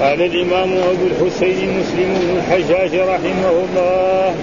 [0.00, 4.34] قال الإمام أبو الحسين مسلم بن الحجاج رحمه الله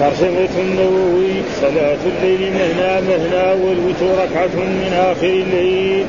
[0.00, 6.06] ترجمة النووي صلاة الليل مهنا مهنا والوتر ركعة من آخر الليل.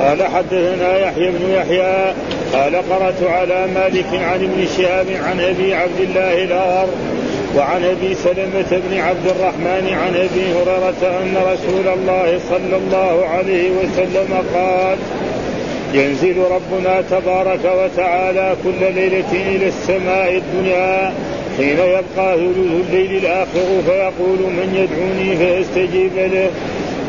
[0.00, 2.14] قال حدثنا يحيى بن يحيى
[2.52, 6.88] قال قرأت على مالك عن ابن شهاب عن أبي عبد الله الأغر
[7.56, 13.70] وعن أبي سلمة بن عبد الرحمن عن أبي هريرة أن رسول الله صلى الله عليه
[13.70, 14.98] وسلم قال
[15.94, 21.12] ينزل ربنا تبارك وتعالى كل ليلة إلى السماء الدنيا
[21.56, 22.56] حين يبقى ثلث
[22.88, 26.50] الليل الآخر فيقول من يدعوني فاستجيب له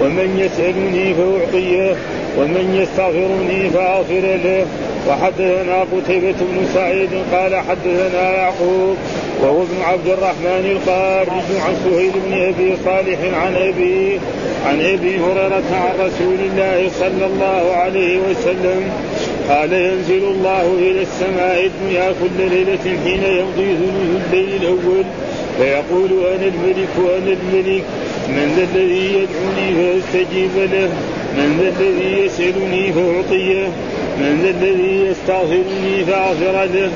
[0.01, 1.95] ومن يسألني فأعطيه.
[2.37, 4.65] ومن يستغفرني فأغفر له.
[5.09, 8.97] وحدثنا قتيبة بن سعيد قال حدثنا يعقوب
[9.41, 14.19] وهو ابن عبد الرحمن القارج عن سهيل بن أبي صالح عن أبي
[14.65, 18.91] عن أبي هريرة عن رسول الله صلى الله عليه وسلم
[19.49, 25.03] قال ينزل الله إلى السماء الدنيا كل ليلة حين يمضي ثلث الليل الأول
[25.57, 27.83] فيقول أنا الملك أنا الملك
[28.29, 30.89] من ذا الذي يدعوني فاستجيب له؟
[31.37, 33.67] من ذا الذي يسألني فأعطيه
[34.17, 36.89] من ذا الذي يستغفرني فأغفر له.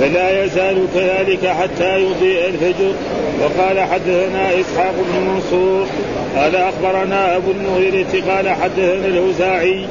[0.00, 2.94] فلا يزال كذلك حتى يضيء الفجر.
[3.40, 5.86] وقال حدثنا إسحاق بن منصور
[6.36, 9.86] قال أخبرنا أبو المغيرة قال حدثنا الاوزاعي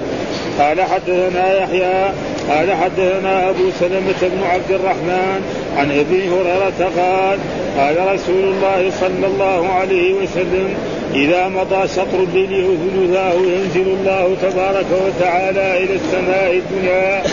[0.59, 2.11] قال حدثنا يحيى
[2.49, 5.41] قال حدثنا أبو سلمة بن عبد الرحمن
[5.77, 7.39] عن أبي هريرة قال
[7.77, 10.73] قال رسول الله صلى الله عليه وسلم
[11.15, 17.23] إذا مضى شطر الليل أو ثلثاه ينزل الله تبارك وتعالى إلى السماء الدنيا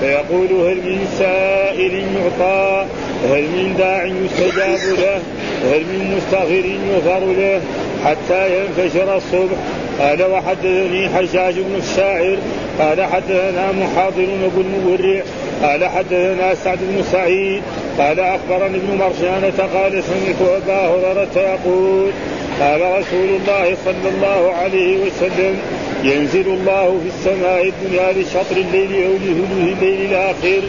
[0.00, 2.86] فيقول هل من سائل يعطى
[3.30, 5.20] هل من داع يستجاب له
[5.72, 7.60] هل من مستغفر يغفر له
[8.04, 9.56] حتى ينفجر الصبح.
[10.00, 12.36] قال وحدثني حجاج بن الشاعر
[12.78, 15.22] قال حدثنا محاضر بن المورع
[15.62, 17.62] قال حدثنا سعد بن سعيد
[17.98, 22.10] قال أخبرني ابن مرجانة قال سمعت أبا هريرة يقول
[22.60, 25.58] قال رسول الله صلى الله عليه وسلم
[26.04, 30.60] ينزل الله في السماء الدنيا لشطر الليل أو لهدوء الليل الآخر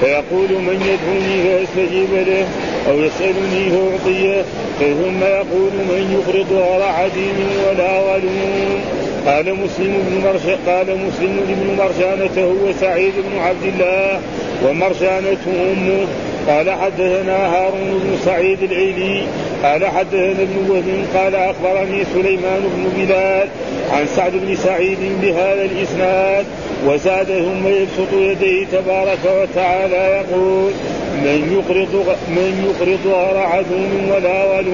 [0.00, 2.46] فيقول من يدعوني فاستجيب له
[2.88, 4.42] أو يسألني فأعطيه
[4.80, 7.36] ثم يقول من يقرض غير عديم
[7.68, 8.80] ولا غلوم
[9.26, 14.20] قال مسلم بن مرش قال مسلم بن مرجانة هو سعيد بن عبد الله
[14.64, 16.06] ومرجانة أمه
[16.48, 19.22] قال حدثنا هارون بن سعيد العيلي
[19.62, 23.48] قال حدثنا ابن وهب قال أخبرني سليمان بن بلال
[23.92, 26.46] عن سعد بن سعيد بهذا الإسناد
[26.86, 30.72] وزاد ثم يبسط يديه تبارك وتعالى يقول
[31.14, 34.72] من يقرض من يقرض عدو ولا ولو.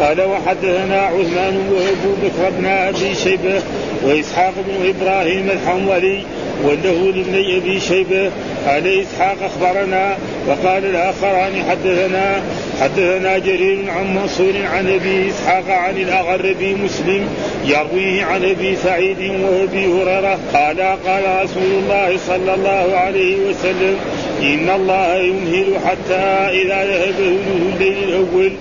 [0.00, 3.62] قال وحدثنا عثمان وابو بكر بن أبي شيبة
[4.04, 6.20] وإسحاق بن إبراهيم الحنظلي
[6.64, 8.30] وله لابن ابي شيبة
[8.66, 10.16] قال إسحاق أخبرنا
[10.48, 12.42] وقال الآخران حدثنا
[12.80, 16.54] حدثنا جرير عن منصور عن أبي إسحاق عن الأغر
[16.84, 17.28] مسلم
[17.64, 23.96] يرويه عن أبي سعيد وأبي هريرة قال قال رسول الله صلى الله عليه وسلم
[24.42, 26.24] إن الله يمهل حتى
[26.62, 28.52] إذا ذهب الليل الأول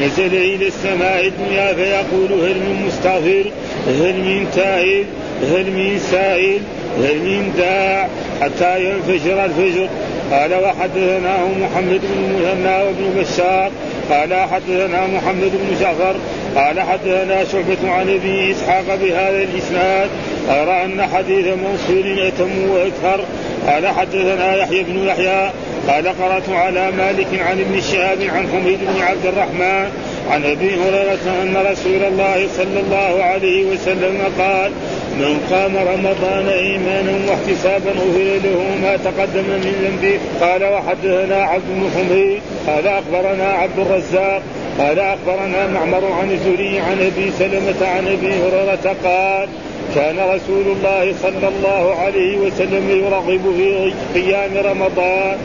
[0.00, 3.44] نزل إلى السماء الدنيا فيقول هل من مستغفر؟
[3.86, 5.06] هل من تائب؟
[5.42, 6.60] هل من سائل؟
[6.98, 8.08] من داع
[8.42, 9.88] حتى ينفجر الفجر.
[10.32, 13.70] قال وحدثناه محمد بن مثنى وابن بشار.
[14.10, 16.14] قال حدثنا محمد بن جعفر.
[16.56, 20.08] قال حدثنا شعبة عن أبي إسحاق بهذا الإسناد.
[20.48, 23.24] غير أن حديث منصور اتم وأكثر
[23.66, 25.50] قال حدثنا يحيى بن يحيى.
[25.88, 29.90] قال قرأت على مالك عن ابن شهاب عن حميد بن عبد الرحمن.
[30.30, 34.72] عن أبي هريرة أن رسول الله صلى الله عليه وسلم قال
[35.18, 40.18] من قام رمضان إيمانا واحتسابا غفر له ما تقدم من ذنبه.
[40.40, 44.42] قال وحدثنا عبد حميد قال أخبرنا عبد الرزاق
[44.78, 49.48] قال أخبرنا معمر عن الزهري عن أبي سلمة عن أبي هريرة قال
[49.94, 55.36] كان رسول الله صلى الله عليه وسلم يرغب في قيام رمضان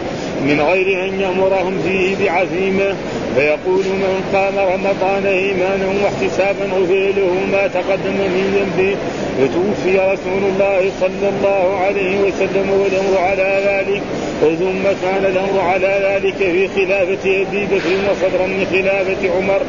[0.42, 2.96] من غير أن يأمرهم فيه بعزيمة.
[3.36, 8.96] فيقول من قام رمضان إيمانا واحتسابا غفر له ما تقدم من ذنبه.
[9.38, 14.02] فتوفي رسول الله صلى الله عليه وسلم والأمر على ذلك
[14.42, 19.62] ثم كان الأمر على ذلك في خلافة أبي بكر وصدرا من خلافة عمر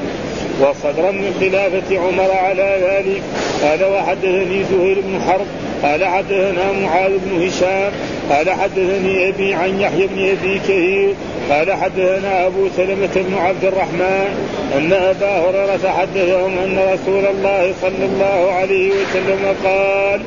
[0.60, 3.22] وصدرا من خلافة عمر على ذلك.
[3.62, 5.46] قال وحدثني زهير بن حرب
[5.82, 7.92] قال حدثنا معاذ بن هشام
[8.30, 11.14] قال حدثني أبي عن يحيى بن أبي كثير
[11.50, 14.28] قال حدثنا أبو سلمة بن عبد الرحمن
[14.76, 20.20] أن أبا هريرة حدثهم أن رسول الله صلى الله عليه وسلم قال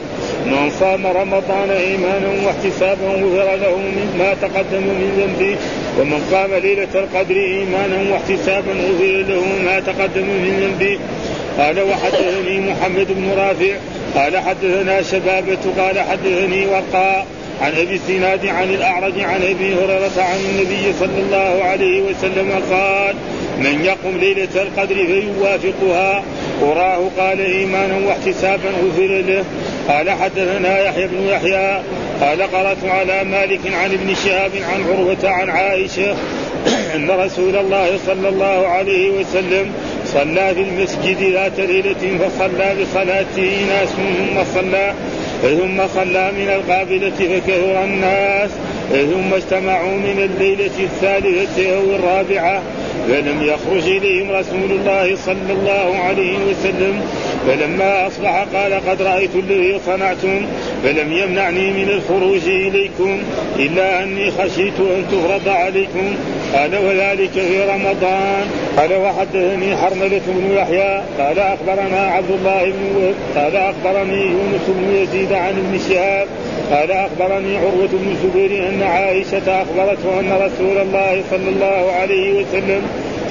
[0.46, 3.78] من صام رمضان إيمانا واحتسابا غفر له
[4.20, 5.56] ما تقدم من ذنبه
[6.00, 11.00] ومن قام ليلة القدر إيمانا واحتسابا غفر له ما تقدم من ذنبه.
[11.58, 13.76] قال وحدثني محمد بن رافع.
[14.16, 15.58] قال حدثنا شبابة.
[15.78, 17.26] قال حدثني وقاء.
[17.62, 23.16] عن أبي الزناد عن الأعرج عن أبي هريرة عن النبي صلى الله عليه وسلم قال
[23.60, 26.24] من يقم ليلة القدر فيوافقها.
[26.62, 29.44] وراه قال إيمانا واحتسابا غفر له.
[29.88, 31.82] قال حدثنا يحيى بن يحيى.
[32.22, 36.16] قال قرأت على مالك عن ابن شهاب عن عروة عن عائشة
[36.96, 39.72] أن رسول الله صلى الله عليه وسلم
[40.06, 44.94] صلى في المسجد ذات ليلة فصلى بصلاته ناس ثم صلى
[45.42, 48.50] ثم صلى من القابلة فكثر الناس
[48.92, 52.62] ثم اجتمعوا من الليلة الثالثة أو الرابعة
[53.08, 57.02] فلم يخرج إليهم رسول الله صلى الله عليه وسلم
[57.48, 60.46] فلما أصبح قال قد رأيت الذي صنعتم
[60.84, 63.20] فلم يمنعني من الخروج إليكم
[63.60, 66.16] إلا أني خشيت أن تفرض عليكم.
[66.54, 68.46] قال وذلك في رمضان.
[68.78, 71.02] قال وحدثني حرملة بن يحيى.
[71.20, 76.28] قال أخبرنا عبد الله بن قال أخبرني يونس بن يزيد عن ابن شهاب.
[76.72, 82.82] قال أخبرني عروة بن الزبير أن عائشة أخبرته أن رسول الله صلى الله عليه وسلم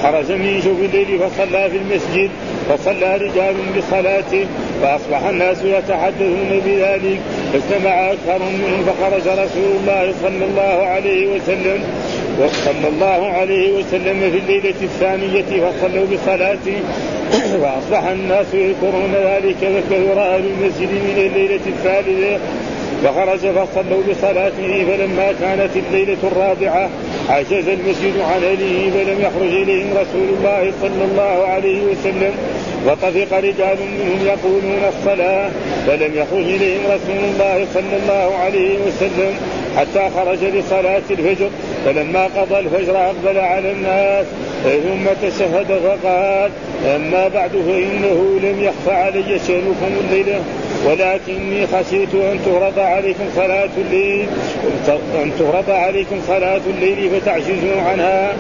[0.02, 2.30] خرج من شوف الليل فصلى في المسجد
[2.68, 4.46] فصلى رجال بصلاته
[4.82, 7.20] فأصبح الناس يتحدثون بذلك.
[7.52, 11.82] فاجتمع أكثر منهم فخرج رسول الله صلى الله عليه وسلم
[12.38, 16.78] وصلى الله عليه وسلم في الليلة الثانية فصلوا بصلاته
[17.62, 22.38] فأصبح الناس يذكرون ذلك فكثر أهل المسجد من الليلة الثالثة.
[23.04, 26.90] فخرج فصلوا بصلاته فلما كانت الليلة الرابعة
[27.28, 32.34] عجز المسجد عن أهله فلم يخرج إليهم رسول الله صلى الله عليه وسلم.
[32.86, 35.50] وطفق رجال منهم يقولون الصلاة
[35.86, 39.34] فلم يخرج إليهم رسول الله صلى الله عليه وسلم
[39.76, 41.50] حتى خرج لصلاة الفجر.
[41.84, 44.26] فلما قضى الفجر أقبل على الناس
[44.64, 46.50] ثم تشهد فقال
[46.96, 50.40] أما بعد فإنه لم يخف علي شأنكم الليلة.
[50.86, 54.26] ولكني خشيت أن تهرب عليكم صلاة الليل
[55.22, 58.32] أن تهرب عليكم صلاة الليل فتعجزوا عنها.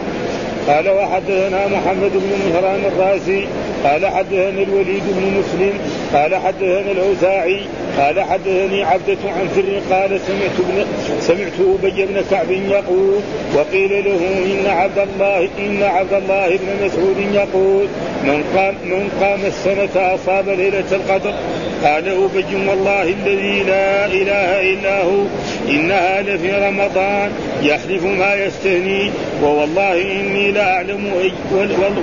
[0.68, 3.44] قال وحدثنا محمد بن مهران الرازي
[3.84, 5.72] قال حدثنا الوليد بن مسلم
[6.14, 7.60] قال حدثنا الأوزاعي
[7.98, 10.86] قال حدثني عبدة عن فر قال سمعت ابن
[11.20, 13.20] سمعت أبي بن كعب يقول
[13.56, 17.86] وقيل له إن عبد الله إن عبد الله بن مسعود يقول
[18.24, 21.34] من قام من قام السنة أصاب ليلة القدر
[21.84, 25.22] قال ابي والله الذي لا إله إلا هو
[25.68, 27.30] انها لفي رمضان
[27.62, 29.10] يحلف ما يستهني
[29.42, 31.32] ووالله إني لا أعلم أي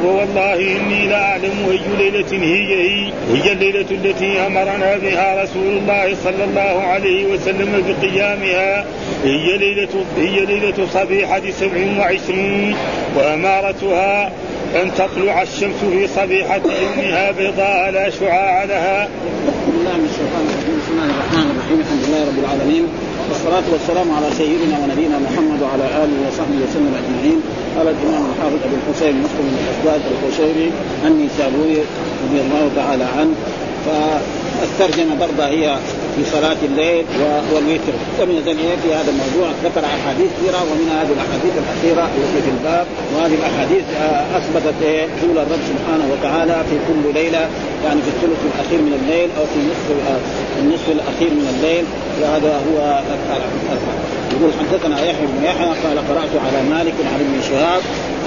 [0.06, 6.16] ووالله إني لا أعلم أي ليلة هي هي هي الليلة التي أمرنا بها رسول الله
[6.24, 8.86] صلى الله عليه وسلم بقيامها.
[9.24, 12.75] هي ليله هي ليلة صبيحة سبع وعشرين
[13.16, 14.31] وأمارتها
[14.82, 19.10] أن تطلع الشمس في صبيحة يومها بيضاء لا شعاع لها.
[19.48, 22.86] بسم الله من الشيطان الرجيم، بسم الله الرحمن الرحيم، الحمد لله رب العالمين،
[23.30, 27.40] والصلاة والسلام على سيدنا ونبينا محمد وعلى آله وصحبه وسلم أجمعين،
[27.78, 30.70] قال الإمام الحافظ أبو الحسين مسلم بن الأسباد القشيري
[31.08, 31.80] النيسابوري
[32.26, 33.36] رضي الله تعالى عنه.
[34.62, 35.78] فالترجمة برضه هي
[36.16, 37.06] في صلاة الليل
[37.54, 42.52] والوتر لم يزل في هذا الموضوع ذكر أحاديث كثيرة ومن هذه الأحاديث الأخيرة التي في
[42.57, 44.82] الباب وهذه الأحاديث آه، أثبتت
[45.22, 47.50] طول الرب سبحانه وتعالى في كل ليلة
[47.86, 50.20] يعني في الثلث الأخير من الليل أو في نصف آه،
[50.60, 51.86] النصف الأخير من الليل
[52.22, 53.01] وهذا هو
[54.32, 57.82] يقول حدثنا يحيى بن يحيى قال قرأت على مالك عن ابن شهاب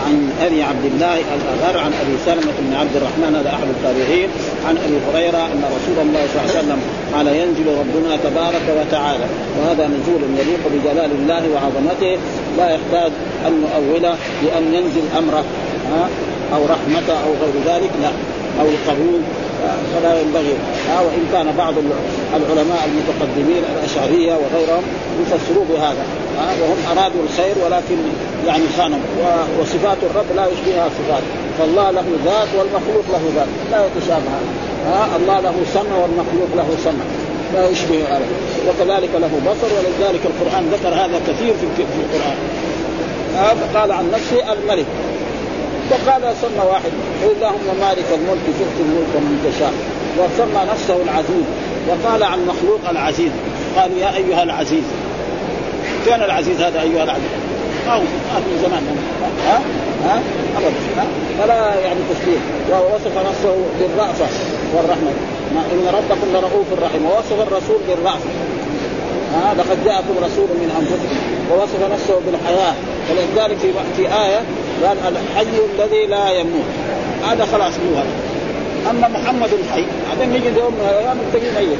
[0.08, 4.28] عن أبي عبد الله الأغر عن أبي سلمة بن عبد الرحمن هذا أحد التابعين
[4.68, 6.80] عن أبي هريرة أن رسول الله صلى الله عليه وسلم
[7.14, 9.24] قال ينزل ربنا تبارك وتعالى
[9.58, 12.18] وهذا نزول يليق بجلال الله وعظمته
[12.58, 13.12] لا يحتاج
[13.46, 15.44] أن نؤوله بان ينزل أمره
[16.54, 18.10] أو رحمته أو غير ذلك لا
[18.60, 19.20] أو القبول.
[19.94, 20.54] فلا ينبغي.
[20.88, 21.74] ها وإن كان بعض
[22.36, 24.82] العلماء المتقدمين الأشعرية وغيرهم
[25.22, 26.04] يفسروا بهذا.
[26.60, 27.96] وهم أرادوا الخير ولكن
[28.46, 28.98] يعني خانوا
[29.60, 31.22] وصفات الرب لا يشبهها صفات.
[31.58, 33.48] فالله له ذات والمخلوق له ذات.
[33.70, 34.32] لا يتشابه.
[35.16, 37.04] الله له سمع والمخلوق له سمع.
[37.54, 38.26] لا يشبه هذا.
[38.68, 42.36] وكذلك له بصر ولذلك القرآن ذكر هذا كثير في القرآن.
[43.74, 44.86] قال عن نفسه الملك.
[45.90, 46.92] وقال سمى واحد
[47.22, 49.72] قل اللهم مالك الملك تؤتي الملك من تشاء.
[50.18, 51.46] وسمى نفسه العزيز.
[51.88, 53.30] وقال عن مخلوق العزيز.
[53.76, 54.84] قال يا أيها العزيز.
[56.06, 57.32] كان العزيز هذا أيها العزيز؟
[57.86, 58.82] ما من زمان.
[59.46, 59.60] ها؟
[60.04, 60.20] ها؟
[60.56, 61.06] أبدا.
[61.38, 62.40] فلا يعني تشبيه.
[62.70, 64.26] ووصف نفسه بالرأفة
[64.74, 65.12] والرحمة.
[65.72, 67.06] إن ربكم لرؤوف رحيم.
[67.06, 68.22] ووصف الرسول بالرأف
[69.34, 71.16] ها؟ لقد جاءكم رسول من أنفسكم.
[71.50, 72.74] ووصف نفسه بالحياة.
[73.10, 74.40] ولذلك في في آية
[74.84, 76.64] قال الحي الذي لا يموت.
[77.28, 78.02] هذا خلاص هو
[78.90, 81.78] أما محمد الحي هذا نجد يوم من الأيام تجد ميت.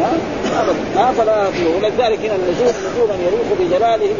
[0.00, 0.12] ها؟
[0.60, 1.46] ابدا فلا
[1.76, 4.14] ولذلك هنا النزول نزولا يليق بجلاله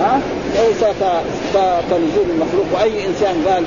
[0.00, 0.20] ها؟
[0.54, 0.84] ليس
[1.90, 3.64] كنزول المخلوق واي إنسان قال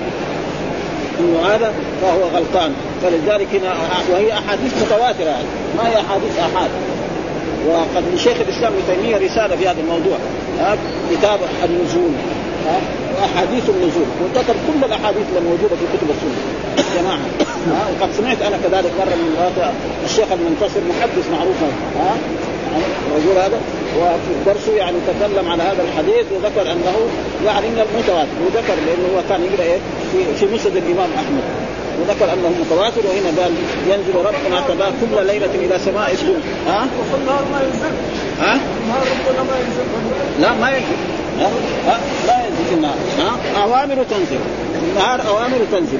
[1.20, 2.74] إنه هذا فهو غلطان.
[3.04, 3.74] فلذلك هنا
[4.14, 5.25] وهي أحاديث متواترة.
[5.25, 5.46] يعني
[5.78, 6.70] ما هي أحاديث أحاد.
[7.70, 10.18] وقد لشيخ الإسلام ابن تيمية رسالة في هذا الموضوع.
[10.60, 10.78] ها؟
[11.12, 12.12] كتاب النزول.
[12.65, 12.77] ها
[13.22, 14.10] واحاديث النزول.
[14.22, 16.39] وذكر كل الأحاديث الموجوده في كتب السنة.
[16.98, 17.19] جماعة.
[18.00, 19.31] وقد سمعت أنا كذلك مرة من
[20.05, 21.60] الشيخ المنتصر محدث معروف
[22.00, 22.17] ها؟
[23.12, 23.60] الرجل هذا.
[24.00, 26.95] وفي درسه يعني تكلم على هذا الحديث وذكر أنه
[27.45, 28.38] يعني من المتواتر.
[28.45, 29.79] وذكر لأنه هو كان يقرأ إيه؟
[30.12, 31.43] في في مسند الإمام أحمد.
[32.01, 33.51] وذكر أنه متواتر وهنا قال
[33.88, 37.93] ينزل ربنا تبارك كل ليلة إلى سماء الدنيا ها؟ وفي النهار ما ينزل.
[38.39, 38.53] ها؟
[38.84, 39.86] النهار ربنا ما ينزل.
[40.41, 41.25] لا ما ينزل؟
[42.27, 44.39] لا ينزل في النهار ها؟ أوامر تنزل.
[44.80, 46.00] في النهار أوامر تنزل.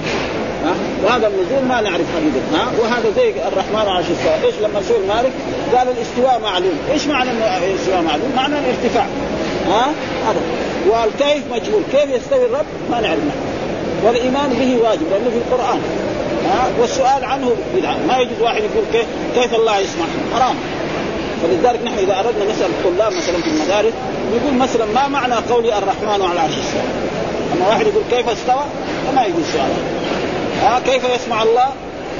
[1.04, 5.32] وهذا النزول ما نعرف حقيقه ها؟ وهذا زي الرحمن على الاستواء إيش لما سئل مالك؟
[5.76, 6.78] قال الاستواء معلوم.
[6.92, 9.08] إيش معنى الاستواء معلوم؟ معنى الارتفاع.
[9.68, 9.86] ها؟
[10.28, 10.42] هذا.
[10.90, 13.20] والكيف مجهول؟ كيف يستوي الرب؟ ما نعرف.
[14.04, 15.80] والإيمان به واجب لأنه في القرآن.
[16.50, 17.98] ها؟ والسؤال عنه بدعة.
[18.08, 20.56] ما يجوز واحد يقول كيف كيف الله يسمع حرام.
[21.44, 23.94] فلذلك نحن إذا أردنا نسال الطلاب مثلا في المدارس
[24.36, 26.82] نقول مثلا ما معنى قولي الرحمن على العرش استوى
[27.54, 28.64] أما واحد يقول كيف استوى؟
[29.08, 29.72] فما يجوز سؤال.
[30.62, 31.68] ها كيف يسمع الله؟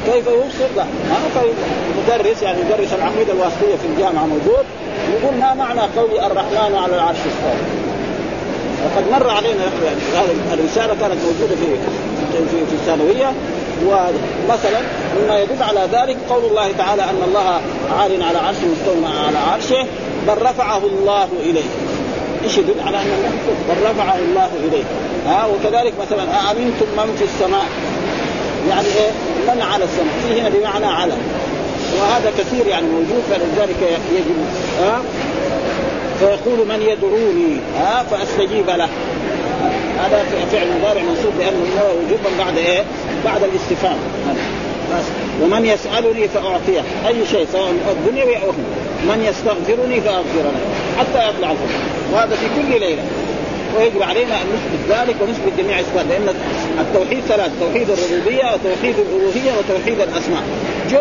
[0.06, 4.66] كيف يبصر؟ لا ها فالمدرس يعني مدرس العقيدة الواسطية في الجامعة موجود
[5.14, 7.60] يقول ما معنى قولي الرحمن على العرش استوى.
[8.86, 9.64] وقد مر علينا
[10.14, 11.68] هذه الرسالة كانت موجودة في
[12.52, 13.34] في في الثانوية.
[13.84, 14.80] ومثلا
[15.20, 17.62] مما يدل على ذلك قول الله تعالى أن الله
[18.00, 19.88] عال على عرشه مستوى على عرشه
[20.28, 21.70] بل رفعه الله إليه.
[22.44, 23.32] إيش يدل على أن الله
[23.70, 24.84] بل رفعه الله إليه.
[25.28, 27.66] ها وكذلك مثلا أأمنتم من في السماء؟
[28.70, 29.12] يعني إيه؟
[29.48, 31.14] من على السماء؟ في هنا بمعنى على.
[32.02, 34.36] وهذا كثير يعني موجود فلذلك يجب
[34.82, 35.02] ها
[36.20, 38.90] فيقول من يدعوني ها فأستجيب له.
[40.00, 42.84] هذا فعل مضارع منصوب لأنه هو وجوبا بعد إيه؟
[43.26, 43.98] بعد الاستفهام.
[45.44, 46.82] ومن يسألني فأعطيه.
[47.08, 48.52] أي شيء سواء الدنيا أو
[49.10, 50.52] من يستغفرني فاغفر له
[51.00, 51.80] حتى يطلع الفجر
[52.14, 53.04] وهذا في كل ليلة.
[53.78, 56.36] ويجب علينا أن نثبت ذلك ونثبت جميع إثبات لأن
[56.80, 60.44] التوحيد ثلاث توحيد الربوبية وتوحيد الألوهية وتوحيد الأسماء.
[60.92, 61.00] جو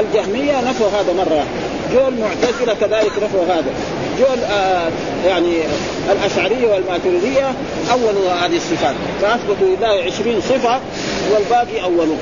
[0.00, 1.44] الجهمية نفوا هذا مرة.
[1.92, 3.72] جو المعتزله كذلك نفوا هذا.
[4.18, 4.88] جو آه
[5.26, 5.56] يعني
[6.12, 7.52] الأشعرية والماتريدية
[7.92, 8.94] اولوا هذه الصفات.
[9.22, 10.80] فأثبتوا لله عشرين صفة
[11.32, 12.16] والباقي اولوا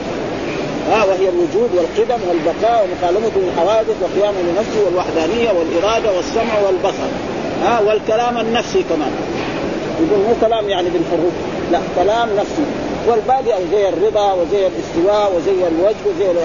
[0.90, 7.10] ها وهي الوجود والقدم والبقاء ومخالفته للحوادث وقيامه لنفسه والوحدانية والإرادة والسمع والبصر.
[7.64, 9.12] ها والكلام النفسي كمان.
[10.00, 11.32] يقول مو كلام يعني بالحروف.
[11.72, 12.62] لا كلام نفسي.
[13.08, 16.40] والباقي أو زي الرضا وزي الاستواء وزي الوجه وزي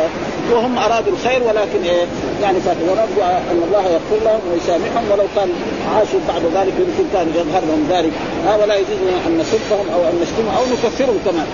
[0.51, 2.05] وهم أرادوا الخير ولكن إيه؟
[2.41, 5.49] يعني فاتوا ونرجو أن الله يغفر لهم ويسامحهم ولو كان
[5.95, 8.13] عاشوا بعد ذلك يمكن كان يظهر لهم ذلك.
[8.45, 11.47] ها ولا يجوز أن نسبهم أو أن نشتمهم أو نكفرهم كمان.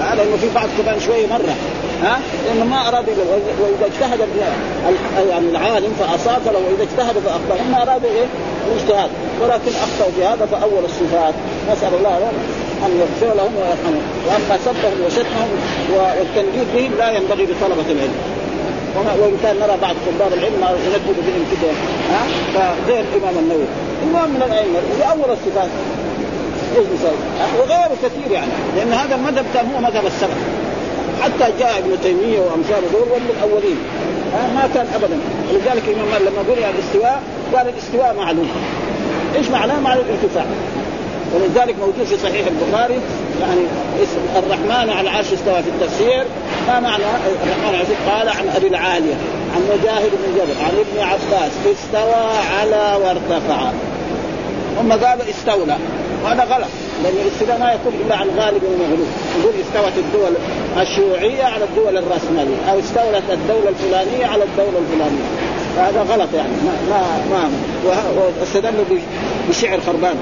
[0.00, 1.54] ها لأنه في بعض كمان شوية مرة.
[2.02, 3.08] ها لأنه ما اراد
[3.60, 4.20] واذا اجتهد
[5.30, 7.56] يعني العالم فأصاب فلو اذا اجتهد فأخطأ.
[7.64, 8.26] هم ارادوا إيه؟
[8.68, 9.10] الاجتهاد.
[9.42, 11.34] ولكن أخطأوا في هذا فأول الصفات.
[11.72, 12.16] نسأل الله
[12.86, 14.02] أن يغفر لهم ويرحمهم.
[14.26, 15.50] وأما سبهم وشتمهم
[15.94, 18.14] والتنجيد بهم لا ينبغي لطلبة العلم.
[18.96, 21.70] وإن كان نرى بعض طلاب العلم ينبذ بهم كده
[22.12, 22.22] ها؟
[22.54, 23.64] فغير الإمام النووي.
[24.04, 25.70] امام من الأئمة لاول الصفات؟
[27.58, 28.52] وغيره كثير يعني.
[28.76, 30.38] لأن هذا المذهب كان هو مذهب السلف.
[31.22, 33.78] حتى جاء ابن تيمية وأمثاله دول ومن الأولين.
[34.54, 35.18] ما كان ابدا.
[35.50, 37.22] ولذلك الإمام لما قرئ الاستواء
[37.54, 38.48] قال الاستواء معلوم.
[39.36, 40.46] إيش معناه؟ معنى الارتفاع.
[41.34, 43.00] ولذلك موجود في صحيح البخاري
[43.40, 43.60] يعني
[44.02, 46.24] اسم الرحمن على العرش استوى في التفسير
[46.68, 49.14] ما معنى الرحمن على العرش؟ قال عن أبي العالية
[49.54, 53.70] عن مجاهد بن جبل عن ابن عباس استوى على وارتفع
[54.80, 55.76] هم قالوا استولى.
[56.24, 56.68] وهذا غلط
[57.04, 59.08] لأن الاستواء ما يكون إلا عن غالب ومغلوب
[59.40, 60.32] يقول استوت الدول
[60.80, 65.24] الشيوعية على الدول الرأسمالية أو استولت الدولة الفلانية على الدولة الفلانية.
[65.76, 67.50] فهذا غلط يعني ما ما
[67.84, 68.02] ما
[68.40, 68.84] واستدلوا
[69.48, 70.16] بشعر خربان.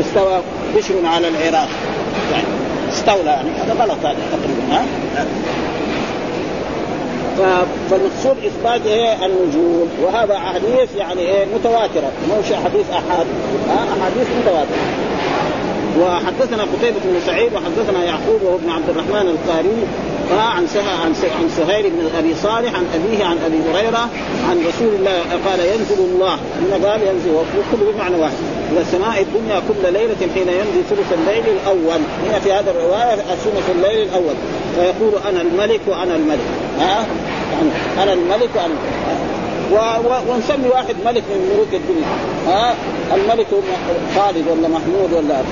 [0.00, 0.40] استوى
[0.76, 1.68] بشر على العراق.
[2.32, 2.46] يعني
[2.92, 4.84] استولى يعني هذا غلط هذا تقريبا ها؟
[7.90, 12.12] فالمقصود إثبات إيه؟ النجوم وهذا أحاديث يعني إيه؟ متواترة.
[12.28, 13.26] مو حديث احاد
[13.70, 15.08] أحاديث متواترة.
[16.00, 19.86] وحدثنا قتيبة بن سعيد وحدثنا يعقوب وهو ابن عبد الرحمن القاري
[20.30, 24.08] عن عن عن سهيل بن أبي صالح عن أبيه عن أبي هريرة
[24.50, 26.38] عن رسول الله قال ينزل الله.
[26.88, 28.57] قال ينزل وكل بمعنى واحد.
[28.72, 32.00] إلى السماء الدنيا كل ليلة حين ينزل ثلث الليل الأول.
[32.26, 34.34] هنا في هذا الرواية ثلث الليل الأول.
[34.76, 36.48] فيقول أنا الملك وأنا الملك.
[36.80, 37.06] ها؟
[37.52, 37.70] يعني
[38.02, 38.74] أنا الملك وأنا
[39.72, 39.76] و...
[40.08, 40.32] و...
[40.32, 42.06] ونسمي واحد ملك من ملوك الدنيا.
[42.46, 42.74] ها؟
[43.14, 43.46] الملك
[44.16, 45.42] خالد ولا محمود ولا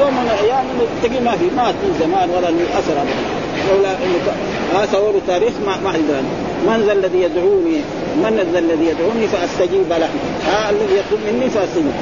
[0.00, 0.64] يوم من الأيام
[1.02, 2.96] تلاقيه ما في مات من زمان ولا من أثر.
[3.68, 5.92] لولا إنه سووا تاريخ ما ما
[6.66, 7.80] من ذا الذي يدعوني؟
[8.16, 10.08] من ذا الذي يدعوني فأستجيب له.
[10.46, 11.92] ها؟ الذي يطلب مني فأستجيب.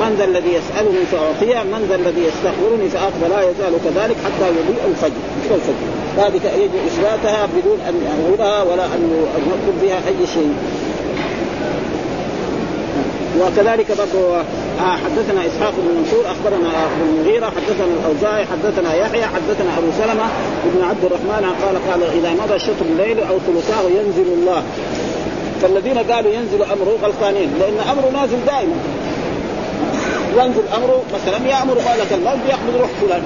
[0.00, 4.82] من ذا الذي يسألني فاعطيه من ذا الذي يستغفرني فاقبل لا يزال كذلك حتى يضيء
[4.90, 5.22] الفجر.
[5.54, 5.74] الفجر؟
[6.18, 10.54] هذه يجب إثباتها بدون أن نقولها ولا أن نطلب بها أي شيء.
[13.40, 14.36] وكذلك برضه
[14.80, 20.24] آه حدثنا إسحاق بن منصور أخبرنا ابن المغيرة حدثنا الأوزاعي حدثنا يحيى حدثنا أبو سلمة
[20.74, 24.62] بن عبد الرحمن قال قال إذا مضى شطر الليل أو ثلثاه ينزل الله.
[25.62, 28.74] فالذين قالوا ينزل أمره غلطانين لأن أمره نازل دائما.
[30.38, 33.22] ينزل امره مثلا يأمر مالك الموت بيقبض روح فلان.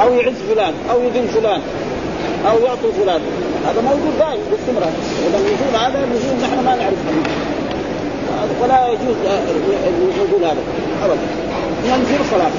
[0.00, 1.60] أو يعز فلان أو يذل فلان
[2.50, 3.20] أو يعطي فلان.
[3.66, 4.92] هذا موجود دائما باستمرار.
[5.28, 6.98] اذا النزول هذا نزول نحن ما نعرف.
[8.62, 9.16] ولا يجوز
[9.88, 10.62] النزول هذا.
[11.04, 11.26] ابدا.
[11.84, 12.52] ينزل خلاص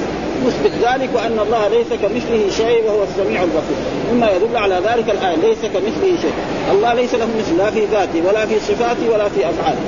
[0.46, 3.78] نثبت ذلك وأن الله ليس كمثله شيء وهو السميع البصير.
[4.12, 6.32] مما يدل على ذلك الآية ليس كمثله شيء.
[6.72, 9.78] الله ليس له مثل لا في ذاته ولا في صفاته ولا في أفعاله.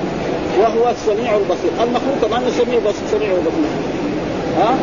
[0.61, 1.73] وهو السميع البصير.
[1.83, 3.71] المخلوق كمان السميع بس سميع البصير.
[4.59, 4.75] ها؟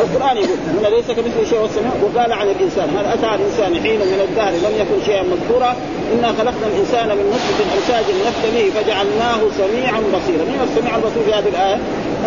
[0.00, 4.20] القرآن يقول هنا ليس كمثله شيء والسميع وقال عن الإنسان هل أتى الإنسان حين من
[4.28, 5.76] الدهر لم يكن شيئا مذكورا؟
[6.12, 10.44] إنا خلقنا الإنسان من نطفة امشاج نفتنيه فجعلناه سميعا بصيرا.
[10.52, 11.78] من السميع البصير في هذه الآية؟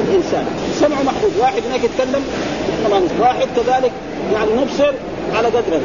[0.07, 0.45] الإنسان.
[0.79, 1.31] سمع محفوظ.
[1.39, 2.23] واحد هناك يتكلم؟
[3.19, 3.91] واحد كذلك
[4.33, 4.93] يعني نبصر
[5.35, 5.81] على قدره.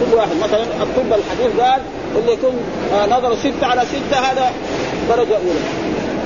[0.00, 0.36] كل واحد.
[0.44, 1.80] مثلا الطب الحديث قال
[2.18, 2.54] اللي يكون
[2.94, 4.52] آه نظر ستة على ستة هذا
[5.08, 5.64] درجة أولى.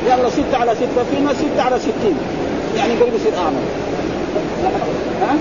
[0.07, 2.17] يلا ستة على ستة في ناس ستة على ستين.
[2.77, 3.57] يعني قريب يصير أعمى.
[5.23, 5.37] ها؟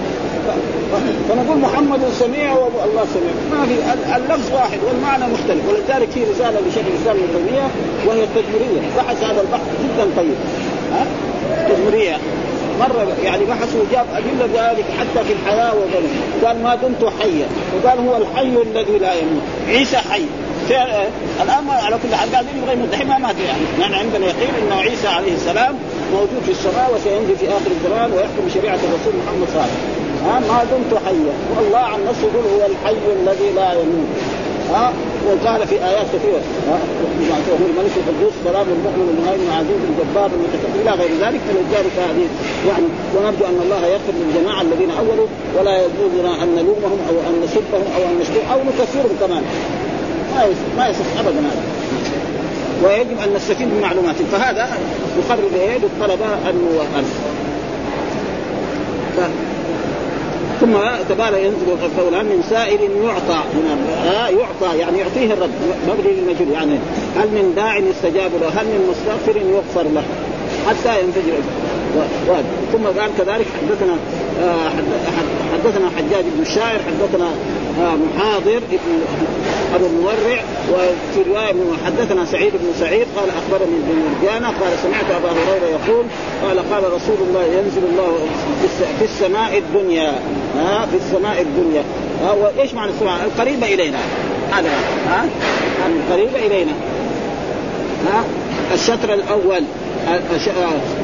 [1.29, 3.33] فنقول محمد سميع والله سميع.
[3.51, 3.73] ما في
[4.17, 5.69] اللفظ واحد والمعنى مختلف.
[5.69, 7.67] ولذلك في رسالة لشيخ الإسلام ابن تيمية
[8.07, 10.35] وهي التدميريه بحث هذا البحث جدا طيب.
[10.93, 11.05] ها؟
[12.79, 16.09] مرة يعني بحث وجاب أدلة ذلك حتى في الحياة وغيره
[16.45, 17.47] قال ما دمت حيا.
[17.75, 19.43] وقال هو الحي الذي لا يموت.
[19.67, 20.25] عيسى حي.
[20.71, 23.61] الآن على كل حال قاعدين يبغى الحين ما مات يعني.
[23.79, 25.75] نحن عندنا يقين إنه عيسى عليه السلام
[26.13, 29.69] موجود في السماء وسينزل في آخر الزمان ويحكم بشريعه الرسول محمد صلى الله
[30.33, 30.51] عليه وسلم.
[30.51, 31.35] ما دمت حيا.
[31.55, 34.09] والله عن نفسه يقول هو الحي الذي لا يموت.
[34.73, 34.93] ها؟
[35.27, 36.41] وقال في آيات كثيرة.
[36.69, 36.77] ها؟
[37.51, 42.25] هو الملك القدوس السلام المؤمن المهيمن العزيز الجبار المتكبر إلى غير ذلك فلذلك هذه
[42.69, 47.85] يعني ونرجو أن الله يغفر للجماعة الذين أولوا ولا يجوزنا ان نلومهم أو أن نسبهم
[47.95, 49.43] أو أن نشتم أو نكفرهم كمان.
[50.35, 51.63] ما يصح ما يصح ابدا هذا.
[52.83, 54.67] ويجب أن نستفيد من معلوماتهم فهذا
[55.17, 56.83] يقرر إيه للطلبه انه
[60.61, 60.73] ثم
[61.09, 65.49] تبارك ينزل قولا من سائل يعطى هنا يعطى يعني يعطيه الرب
[65.87, 66.79] مبني للمجهول يعني
[67.17, 70.03] هل من داع يستجاب له هل من مستغفر يغفر له
[70.67, 71.33] حتى ينفجر.
[72.73, 73.95] ثم قال كذلك حدثنا
[74.43, 74.69] آه،
[75.53, 77.27] حدثنا حجاج بن الشاعر حدثنا
[77.81, 79.01] آه، محاضر ابن
[79.75, 81.53] أبو المورع وفي رواية
[81.85, 86.05] حدثنا سعيد بن سعيد قال أخبرني ابن مرجانة قال سمعت أبا هريرة يقول
[86.43, 88.17] قال قال رسول الله ينزل الله
[88.99, 90.13] في السماء الدنيا
[90.55, 91.83] ها في السماء الدنيا.
[92.23, 93.97] ها وإيش معنى السماء؟ القريبه إلينا.
[94.51, 94.69] هذا
[95.07, 95.25] ها
[95.87, 96.71] القريبه إلينا.
[98.07, 98.23] ها
[98.73, 99.63] الشطر الأول.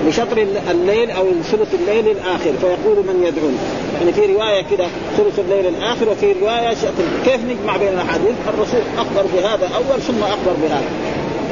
[0.07, 3.57] بشطر الليل أو ثلث الليل الآخر فيقول من يدعون.
[3.99, 7.03] يعني في رواية كده ثلث الليل الآخر وفي رواية شطر.
[7.25, 10.89] كيف نجمع بين الأحاديث؟ الرسول أخبر بهذا أول ثم أخبر بهذا.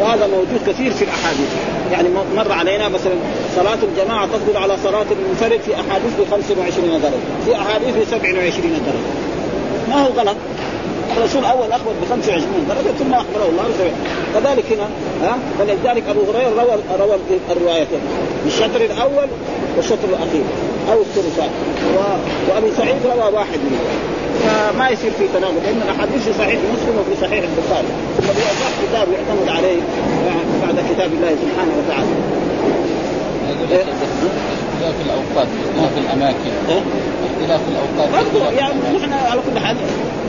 [0.01, 1.49] وهذا موجود كثير في الأحاديث.
[1.91, 3.13] يعني مر علينا مثلا
[3.55, 7.13] صلاة الجماعة تفضل على صلاة المنفرد في أحاديث ب 25 درجة
[7.45, 9.07] في أحاديث ب 27 درجة.
[9.89, 10.35] ما هو غلط؟
[11.17, 13.91] الرسول أول أخبر ب 25 درجة ثم أخبره الله بسبع
[14.33, 14.87] كذلك هنا
[15.23, 17.15] ها؟ فلذلك أبو هريرة روى روى
[17.51, 17.99] الروايتين
[18.45, 19.27] الشطر الأول
[19.77, 20.43] والشطر الأخير
[20.91, 21.49] أو الثلثات
[22.49, 23.87] وأبي سعيد روى واحد منهم.
[24.45, 27.87] فما يصير في تناقض لأن الأحاديث في صحيح مسلم وفي صحيح البخاري.
[28.17, 29.81] ثم بأصح كتاب يعتمد عليه
[30.61, 32.07] بعد كتاب الله سبحانه وتعالى.
[34.77, 36.51] اختلاف الأوقات اختلاف الأماكن.
[37.27, 38.25] اختلاف الأوقات.
[38.25, 39.77] برضه يعني نحن على كل حال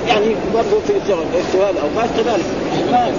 [0.09, 0.93] يعني برضه في
[1.41, 2.45] استواء الأوقات كذلك.
[2.93, 3.13] ما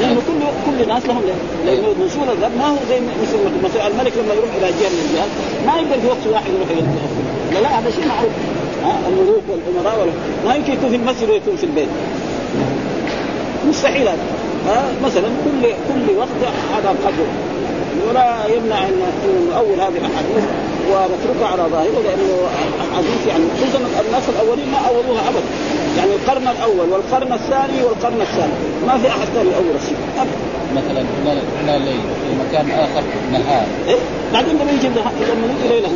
[0.00, 1.22] لأنه كل كل الناس لهم
[1.66, 5.28] لأنه نزول الرب ما هو زي مثل مثلا الملك لما يروح إلى جهة من الجهات
[5.66, 6.82] ما يقدر في وقت واحد يروح إلى
[7.54, 8.32] لا لا هذا شيء معروف.
[8.84, 10.10] ها الملوك والأمراء وال...
[10.46, 11.88] ما يمكن يكون في المسجد ويكون في البيت.
[13.68, 14.18] مستحيل هذا.
[14.68, 17.26] ها مثلا كل كل وقت هذا قدر.
[18.08, 19.02] ولا يمنع أن
[19.56, 20.44] اول هذه الأحاديث
[20.90, 22.48] ونتركها على ظاهره لأنه
[22.96, 25.50] حديث يعني خصوصا الناس الأولين ما أولوها ابدا.
[25.98, 28.58] يعني القرن الأول والقرن الثاني والقرن الثالث.
[28.86, 29.96] ما في أحد ثاني اول الشيء.
[30.18, 30.59] ابدا.
[30.76, 33.02] مثلا هنا هنا ليل في مكان آخر
[33.32, 33.66] نهار.
[33.88, 33.96] إيه؟
[34.32, 35.10] بعدين لما يجي لما
[35.60, 35.88] يجي ليله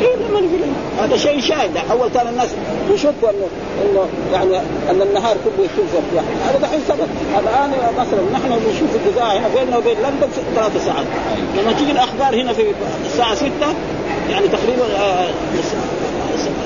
[0.00, 2.48] إيه لما يجي ليله هذا شيء شاهد أول كان الناس
[2.90, 3.46] يشكوا أنه
[3.84, 4.56] أنه يعني
[4.90, 7.08] أن النهار كله يكون في واحد هذا دحين ثبت
[7.38, 11.06] الآن مثلا نحن نشوف الاذاعه هنا بيننا وبين لندن ثلاث ساعات.
[11.58, 12.62] لما تيجي الأخبار هنا في
[13.06, 13.46] الساعة 6
[14.30, 15.26] يعني تقريبا آه،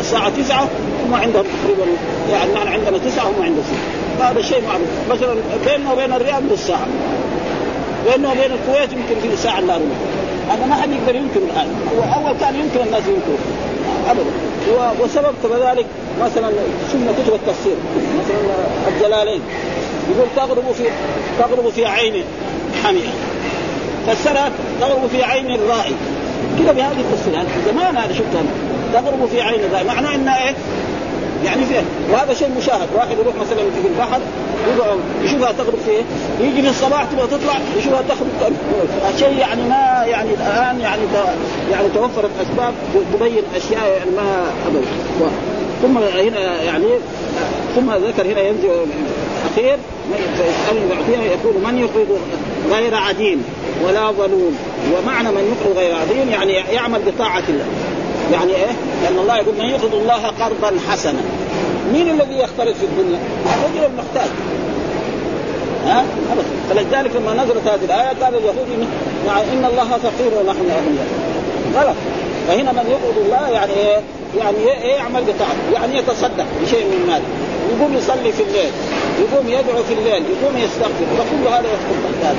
[0.01, 0.69] الساعة 9
[1.07, 1.85] هم عندهم تقريبا
[2.33, 4.89] يعني نحن عندنا 9 هم عندهم 6 هذا شيء معروف.
[5.11, 5.35] مثلا
[5.67, 6.87] بيننا وبين الرياض نص ساعة.
[8.11, 9.85] بينه وبين الكويت يمكن في ساعة إلا ربع.
[10.51, 11.69] هذا ما حد يقدر ينكر الآن.
[11.97, 13.39] هو أول كان يمكن الناس ينكروا
[14.11, 14.31] ابدا.
[15.03, 15.87] وسبب كذلك
[16.21, 16.51] مثلا
[16.93, 17.77] شفنا كتب التفسير.
[18.21, 18.39] مثلا
[18.89, 19.41] الجلالين.
[20.11, 20.85] يقول تغرب في
[21.39, 22.25] تغرب في عين
[22.85, 23.13] حمئه
[24.07, 25.95] فسرها تغرب في عين الرائي.
[26.59, 27.45] كذا بهذه التفسير.
[27.73, 28.37] زمان هذا شفت
[28.93, 29.85] تغرب في عين الرائي.
[29.85, 30.55] معناه إنها إيه؟
[31.45, 32.89] يعني فيه وهذا شيء مشاهد.
[32.97, 34.21] واحد يروح مثلا في البحر
[35.23, 36.03] يشوفها تغرب فيه
[36.47, 38.53] يجي في الصباح تبغى تطلع يشوفها تخرج
[39.19, 41.03] شيء يعني ما يعني الآن يعني
[41.73, 42.75] يعني توفرت أسباب
[43.15, 44.87] تبين أشياء يعني ما ابدا.
[45.83, 46.87] ثم هنا يعني
[47.77, 49.79] ثم ذكر هنا ينزل الاخير
[50.37, 52.19] فيسأل يعطيها يقول من يقرض
[52.71, 53.45] غير عديم
[53.85, 54.57] ولا ظلوم؟
[54.95, 57.67] ومعنى من يقرض غير عديم يعني يعمل بطاعة الله.
[58.33, 61.21] يعني إيه؟ لأن الله يقول من يقرض الله قرضا حسنا.
[61.93, 64.31] مين الذي يختلط في الدنيا؟ الرجل المحتاج.
[65.87, 66.47] ها؟ ابدا.
[66.71, 68.87] فلذلك لما نزلت هذه الآية قال اليهود
[69.53, 71.09] ان الله فقير ونحن أغنياء.
[71.75, 71.97] غلط.
[72.49, 74.01] فهنا من يقرض الله يعني إيه؟
[74.39, 77.29] يعني إيه؟ يعمل بطاعته يعني يتصدق بشيء من ماله
[77.73, 78.73] يقوم يصلي في الليل.
[79.21, 80.23] يقوم يدعو في الليل.
[80.35, 81.07] يقوم يستغفر.
[81.19, 82.37] فكل هذا يدخل تحت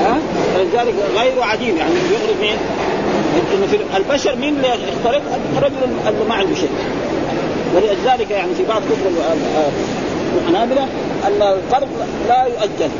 [0.00, 0.18] ها؟
[0.54, 2.56] فلذلك غير عديم يعني يقرض مين؟
[3.54, 5.22] إنه في البشر مين اللي يختلط؟
[5.58, 5.74] الرجل
[6.08, 6.70] اللي ما عنده شيء
[7.74, 9.12] ولذلك يعني في بعض كتب
[10.42, 10.82] الحنابلة
[11.26, 11.88] أن القرض
[12.28, 12.90] لا يؤجل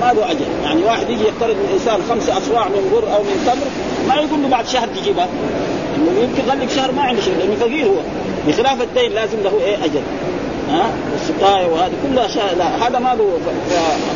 [0.00, 0.44] ما له أجل.
[0.64, 3.66] يعني واحد يجي يقترض من إنسان خمسة أصواع من بر أو من تمر
[4.08, 5.28] ما يقول له بعد شهر تجيبها
[6.22, 8.00] يمكن يغلق شهر ما عنده شيء لأنه فقير هو.
[8.48, 10.02] بخلاف الدين لازم له إيه؟ أجل.
[10.70, 13.38] ها؟ والسقايه وهذه كلها شيء لا هذا ما له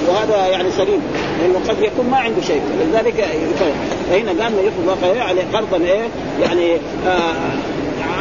[0.08, 1.02] وهذا يعني سليم.
[1.40, 2.62] لأنه قد يكون ما عنده شيء.
[2.92, 3.28] لذلك
[4.10, 6.08] فهنا قال يطلق يعني قرضا إيه؟
[6.42, 6.74] يعني
[7.06, 7.34] آه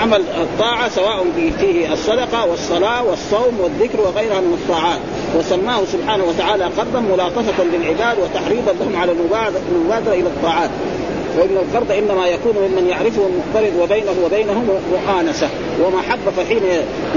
[0.01, 1.25] عمل الطاعة سواء
[1.59, 4.99] فيه الصدقة والصلاة والصوم والذكر وغيرها من الطاعات.
[5.37, 10.69] وسماه سبحانه وتعالى قرضا ملاطفه للعباد وتحريضا لهم على المبادرة إلى الطاعات.
[11.39, 15.49] وان القرض إنما يكون ممن يعرفه المقترض وبينه وبينه مؤانسه
[15.83, 16.61] ومحبة فحين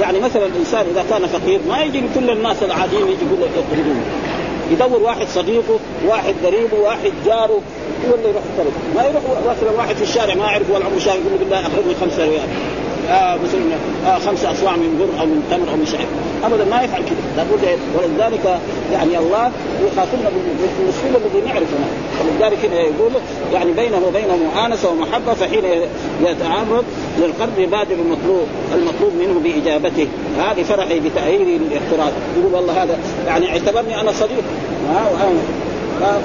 [0.01, 4.03] يعني مثلا الإنسان إذا كان فقير ما يجي لكل الناس العاديين يجي يقول يقرضون
[4.71, 7.61] يدور واحد صديقه واحد قريبه واحد جاره
[8.09, 11.15] هو اللي يروح يقترض ما يروح مثلا واحد في الشارع ما يعرف ولا عمره شاف
[11.15, 12.49] يقول له بالله اقرضني خمسة ريال.
[13.11, 13.61] آه مثلا
[14.07, 16.07] آه خمسة أصواع من بر أو من تمر أو من شعير.
[16.45, 18.61] أبدا ما يفعل كذا لابد ولذلك
[18.93, 19.51] يعني الله
[19.87, 21.77] يخاطبنا بالمسلم الذي نعرفه
[22.21, 23.13] ولذلك هنا يقول
[23.53, 25.65] يعني بينه وبينه مؤانسة ومحبة فحين
[26.21, 26.85] يتعرض
[27.19, 30.09] للقرض يبادر المطلوب المطلوب منه بإجابته.
[30.39, 34.45] هذه فرحي بتأهيل الاقتراض يقول والله هذا يعني اعتبرني أنا صديق.
[34.89, 35.33] وأنا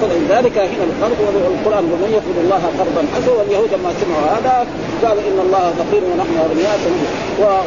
[0.01, 4.67] فلذلك هنا القرض والقران ومن يقرض الله قرضا حسنا واليهود لما سمعوا هذا
[5.03, 6.79] قالوا إن الله فقير ونحن أغنياء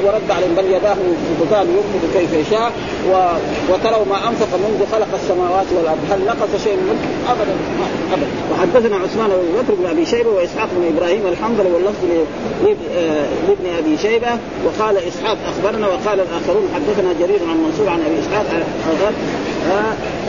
[0.05, 0.97] ورد عليهم بل يداه
[1.41, 2.73] بطال ينفق كيف يشاء.
[3.71, 7.55] وتروا ما أنفق منذ خلق السماوات والأرض هل نقص شيء من ملك؟ ابدا
[8.13, 12.05] ابدا وحدثنا عثمان بن بكر بن أبي شيبة وإسحاق بن إبراهيم الحنظلي واللفظ
[13.49, 14.29] لابن أبي شيبة
[14.67, 18.47] وقال إسحاق أخبرنا وقال الآخرون حدثنا جرير عن منصور عن أبي إسحاق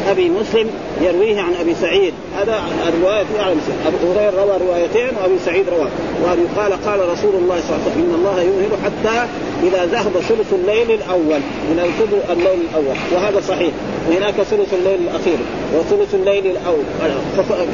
[0.10, 0.70] أبي مسلم
[1.02, 2.14] يرويه عن أبي سعيد.
[2.38, 3.56] هذا الرواية في أعلى
[3.88, 5.88] أبو هريرة روى روايتين وأبي سعيد روى.
[6.24, 9.28] وابي قال قال رسول الله صلى الله عليه وسلم إن الله يمهل حتى
[9.64, 11.42] إذا ذهب ثلث الليل الأول.
[11.70, 12.96] من ثلث الليل الأول.
[13.14, 13.72] وهذا صحيح.
[14.10, 15.38] وهناك ثلث الليل الأخير.
[15.76, 16.84] وثلث الليل الأول.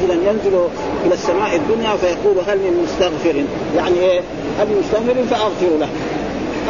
[0.04, 0.68] اذا ينزل
[1.06, 3.44] إلى السماء الدنيا فيقول هل من مستغفر؟
[3.76, 4.20] يعني إيه؟
[4.60, 5.88] هل مستغفر فأغفر له.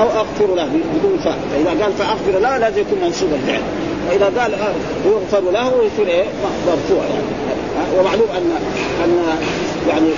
[0.00, 1.38] أو أغفر له بدون فاء.
[1.52, 3.62] فإذا قال فأغفر له لازم يكون منصوب الفعل.
[4.08, 4.52] واذا قال
[5.06, 6.24] يغفر له يصير إيه؟
[6.66, 7.98] مرفوع يعني.
[7.98, 8.50] ومعلوم ان
[9.04, 9.38] أن
[9.88, 10.10] يعني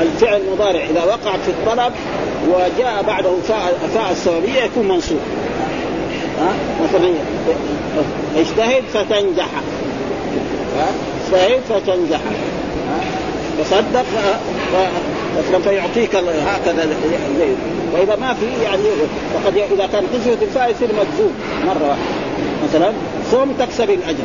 [0.00, 1.92] الفعل المضارع إذا وقع في الطلب
[2.48, 3.30] وجاء بعده
[3.94, 5.20] فاء السببية يكون منصوب.
[6.40, 6.52] ها؟
[6.84, 7.12] مثلا
[8.36, 9.48] اجتهد فتنجح.
[11.26, 12.20] اجتهد فتنجح.
[13.58, 14.04] تصدق
[15.64, 16.86] فيعطيك هكذا
[17.38, 17.46] زي
[17.94, 18.82] وإذا ما في يعني
[19.34, 21.32] وقد إذا كان قسمه الفاء يصير مجزوم
[21.66, 22.02] مرة واحدة.
[22.68, 22.92] مثلا
[23.30, 24.24] صوم تكسب الأجر.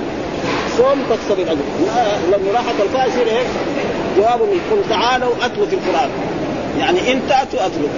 [0.77, 1.61] صوم تكسب الأجر.
[2.31, 3.43] لما راحت الفاء يصير إيه؟
[4.17, 6.09] جواب قل تعالوا اتلوا في القرآن.
[6.79, 7.89] يعني إن تأتوا اتلوا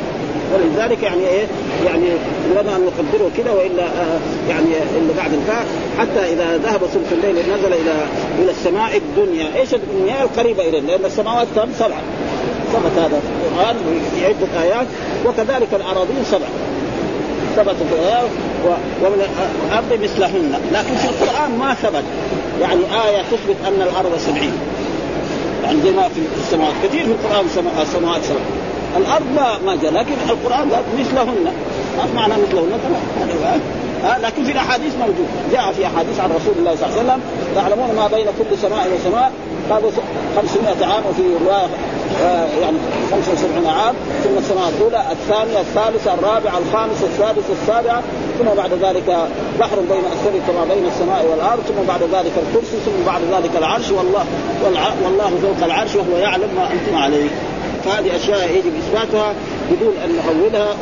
[0.54, 1.46] ولذلك يعني إيه
[1.86, 2.06] يعني
[2.52, 5.66] لنا أن نقدره كده وإلا آه يعني اللي بعد الفاء
[6.00, 7.94] حتى إذا ذهب ثلث الليل نزل إلى
[8.40, 12.02] إلى السماء الدنيا، إيش الدنيا القريبة إليه؟ لأن السماوات كم؟ سبعة.
[12.74, 13.76] ثبت هذا في القرآن
[14.16, 14.88] في عده ايات
[15.26, 16.50] وكذلك الأراضين سبعة.
[17.56, 18.30] ثبت في الايات
[19.04, 19.28] ومن
[19.68, 22.04] الأرض مثلهن، لكن في القرآن ما ثبت
[22.62, 24.54] يعني آية تثبت أن الأرض سبعين.
[25.64, 28.65] يعني زي ما في السماوات كثير في القرآن السماوات سبع
[28.98, 31.54] الأرض ما ما جاء لكن القرآن قال مثلهن.
[31.98, 32.72] ما معنى مثلهن؟
[34.04, 35.28] ها لكن في الأحاديث موجود.
[35.52, 37.22] جاء في أحاديث عن رسول الله صلى الله عليه وسلم
[37.56, 39.32] تعلمون ما بين كل سماء وسماء.
[39.70, 39.92] قالوا
[40.36, 41.68] 500 عام وفي رواية
[42.24, 42.78] آه يعني
[43.12, 48.02] 75 عام ثم السماء الأولى الثانية الثالثة الرابعة الخامسة السادسة السابعة
[48.40, 49.18] ثم بعد ذلك
[49.60, 53.92] بحر بين السر كما بين السماء والأرض ثم بعد ذلك الكرسي ثم بعد ذلك العرش
[53.92, 54.26] والله
[55.06, 57.30] والله فوق العرش وهو يعلم ما أنتم عليه.
[57.86, 59.34] فهذه أشياء يجب إثباتها
[59.72, 60.76] بدون أن نحولها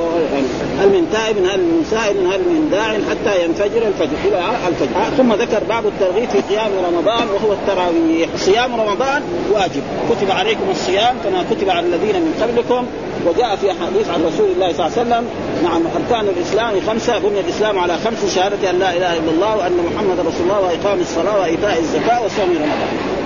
[0.80, 5.18] هل من تائب هل من سائل هل من داع حتى ينفجر الفجر إلى الفجر.
[5.18, 8.30] ثم ذكر باب الترغيب في قيام رمضان وهو التراويح.
[8.38, 9.84] صيام رمضان واجب.
[10.10, 12.86] كتب عليكم الصيام كما كتب على الذين من قبلكم
[13.26, 15.26] وجاء في أحاديث عن رسول الله صلى الله عليه وسلم
[15.64, 19.78] نعم أركان الإسلام خمسة بني الإسلام على خمس شهادة أن لا إله إلا الله وأن
[19.94, 23.23] محمد رسول الله وإقام الصلاة وإيتاء الزكاة وصوم رمضان.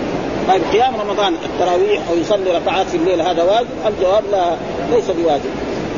[0.47, 4.55] طيب قيام رمضان التراويح أو يصلي ركعات في الليل هذا واجب؟ الجواب لا
[4.91, 5.49] ليس بواجب.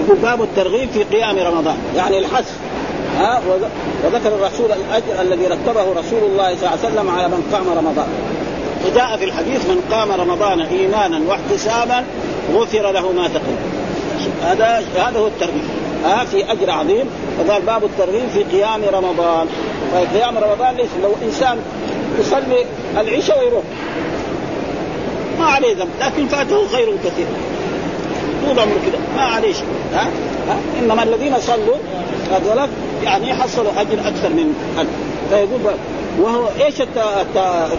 [0.06, 2.52] يقول باب الترغيب في قيام رمضان، يعني الحث
[3.20, 3.42] ها
[4.06, 8.08] وذكر الرسول الأجر الذي رتبه رسول الله صلى الله عليه وسلم على من قام رمضان.
[8.86, 12.04] وجاء في الحديث من قام رمضان إيمانا واحتسابا
[12.54, 13.70] غفر له ما تقدم.
[14.44, 15.64] هذا هذا هو الترغيب.
[16.06, 17.06] ها في أجر عظيم
[17.38, 19.48] فقال باب الترغيب في قيام رمضان.
[19.94, 21.58] طيب قيام رمضان ليس لو إنسان
[22.20, 22.66] يصلي
[23.00, 23.64] العشاء ويروح
[25.40, 27.26] ما عليه ذنب لكن فاته خير كثير.
[28.46, 29.66] طول عمره كذا ما عليه شيء.
[29.94, 30.08] ها؟,
[30.50, 31.76] ها؟ إنما الذين صلوا
[32.32, 32.70] هذول
[33.04, 34.90] يعني حصلوا أجر أكثر من أجر.
[35.30, 35.74] فيقول
[36.22, 36.82] وهو إيش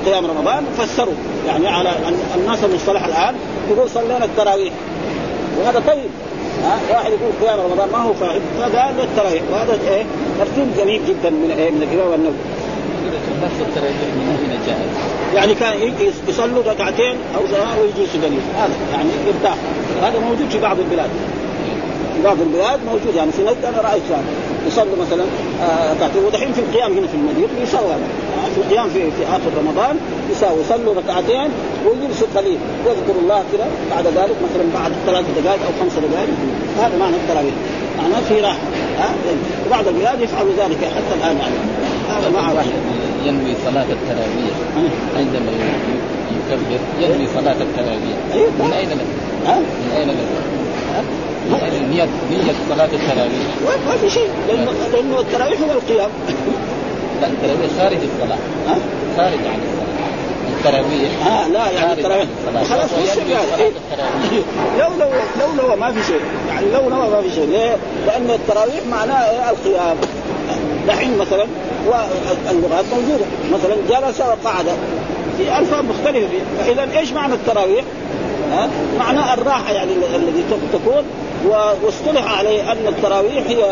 [0.07, 1.15] قيام رمضان؟ فسروا.
[1.47, 1.91] يعني على
[2.37, 3.35] الناس المصطلح الآن
[3.71, 4.73] يقول صلينا التراويح.
[5.61, 6.11] وهذا طيب.
[6.65, 9.43] ها؟ واحد يقول قيام رمضان ما هو فاعل فقال التراويح.
[9.53, 10.05] وهذا إيه؟
[10.39, 12.35] ترتيب جميل جدا من إيه؟ من الامام النووي
[15.35, 15.93] يعني كان
[16.29, 17.43] يصلوا ركعتين أو
[17.81, 19.57] ويجلسوا قليل هذا يعني يرتاح.
[20.03, 21.11] هذا موجود في بعض البلاد.
[22.17, 23.15] في بعض البلاد موجود.
[23.17, 24.25] يعني في نجد أنا رأيت يعني
[24.67, 25.25] يصلوا مثلا
[25.95, 26.23] ركعتين.
[26.23, 28.05] آه ودحين في القيام هنا في المدينة يسوى يعني
[28.55, 29.97] في القيام في, في آخر رمضان
[30.31, 31.49] يساوي يصلوا ركعتين
[31.87, 36.29] ويجلسوا قليل يذكر الله كذا بعد ذلك مثلا بعد ثلاث دقائق أو خمس دقائق.
[36.79, 37.55] هذا معنى التراويح.
[37.99, 38.67] معناه في راحة.
[38.99, 39.11] ها
[39.67, 41.37] وبعض البلاد يفعلوا ذلك حتى الآن.
[41.37, 41.80] يعني هذا
[42.35, 42.65] مع راحه
[43.25, 44.55] ينوي صلاة التراويح.
[45.17, 45.53] عندما
[46.51, 48.17] يكبر؟ ينوي صلاة التراويح.
[48.59, 49.07] من أين لك؟
[49.47, 50.17] من أين لك؟
[51.51, 53.47] من نية نية صلاة التراويح؟
[53.87, 54.29] ما في شيء.
[54.49, 56.11] لأنه التراويح هو القيام.
[57.21, 58.39] لا التراويح خارج الصلاة.
[59.17, 59.91] خارج عن الصلاة.
[60.59, 62.27] التراويح ها لا يعني التراويح.
[62.71, 63.73] خلاص في شيء يعني.
[64.79, 66.21] لو لو لو لو ما في شيء.
[66.49, 67.47] يعني لو لو ما في شيء.
[67.47, 69.97] ليه؟ لأن التراويح معناه إيه؟ القيام.
[70.89, 71.47] دحين مثلا
[71.87, 73.25] واللغات موجودة.
[73.53, 74.67] مثلا جلس وقعد
[75.39, 76.29] في ألفاظ مختلفة.
[76.59, 77.85] فاذا إيش معنى التراويح؟
[78.53, 81.05] ها؟ معنى الراحة يعني الذي تكون
[81.85, 83.65] واصطلح عليه أن التراويح هي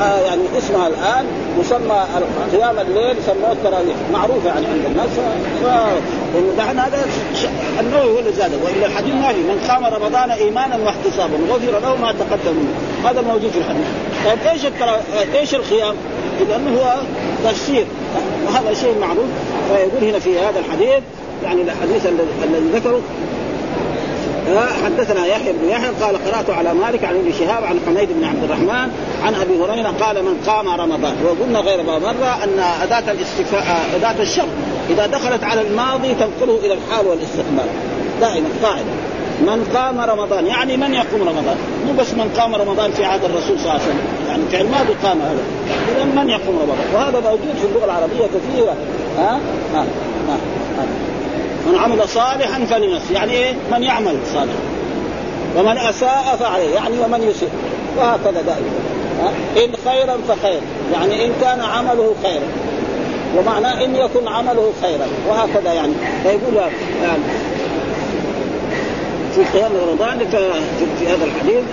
[0.00, 1.26] آه يعني اسمها الآن
[1.58, 2.04] مسمى
[2.52, 3.96] قيام الليل سموه التراويح.
[4.12, 5.08] معروفة يعني عند الناس.
[5.62, 5.66] ف
[6.60, 7.06] هذا
[7.80, 8.56] النووي هو اللي زاده.
[8.64, 12.74] والا الحديث ما في من قام رمضان إيمانا واحتسابا غفر له ما تقدم منه.
[13.04, 13.86] هذا موجود في الحديث.
[14.24, 14.64] طيب إيش
[15.34, 15.94] إيش القيام؟
[16.48, 16.94] لأنه هو
[17.44, 17.86] تفسير.
[18.46, 19.26] وهذا شيء معروف.
[19.68, 21.02] فيقول هنا في هذا الحديث
[21.44, 23.00] يعني الحديث الذي ذكره
[24.84, 28.44] حدثنا يحيى بن يحيى قال قرأت على مالك عن ابن شهاب عن حميد بن عبد
[28.44, 28.90] الرحمن
[29.22, 31.14] عن أبي هريرة قال من قام رمضان.
[31.24, 34.46] وقلنا غير مره أن أداة الاستفاء أداة الشر
[34.90, 37.66] إذا دخلت على الماضي تنقله إلى الحال والاستقبال.
[38.20, 38.92] دائما قاعدة
[39.40, 43.58] من قام رمضان يعني من يقوم رمضان؟ مو بس من قام رمضان في عهد الرسول
[43.58, 44.00] صلى الله عليه وسلم.
[44.28, 45.42] يعني في الماضي قام هذا.
[45.96, 48.74] اذا من يقوم رمضان؟ وهذا موجود في اللغة العربية كثيرة.
[49.18, 49.40] ها؟
[49.74, 49.84] ها؟
[50.28, 50.36] ها,
[50.78, 50.86] ها.
[51.66, 53.14] من عمل صالحا فلنفسه.
[53.14, 54.58] يعني إيه؟ من يعمل صالحا.
[55.56, 56.74] ومن أساء فعليه.
[56.74, 57.50] يعني ومن يسيء.
[57.98, 58.70] وهكذا دائما.
[59.64, 60.60] إن خيرا فخير.
[60.92, 62.48] يعني إن كان عمله خيرا.
[63.38, 65.06] ومعناه إن يكن عمله خيرا.
[65.28, 65.92] وهكذا يعني.
[66.22, 66.54] فيقول
[67.02, 67.22] يعني
[69.34, 70.18] في قيام رمضان
[70.98, 71.64] في هذا الحديث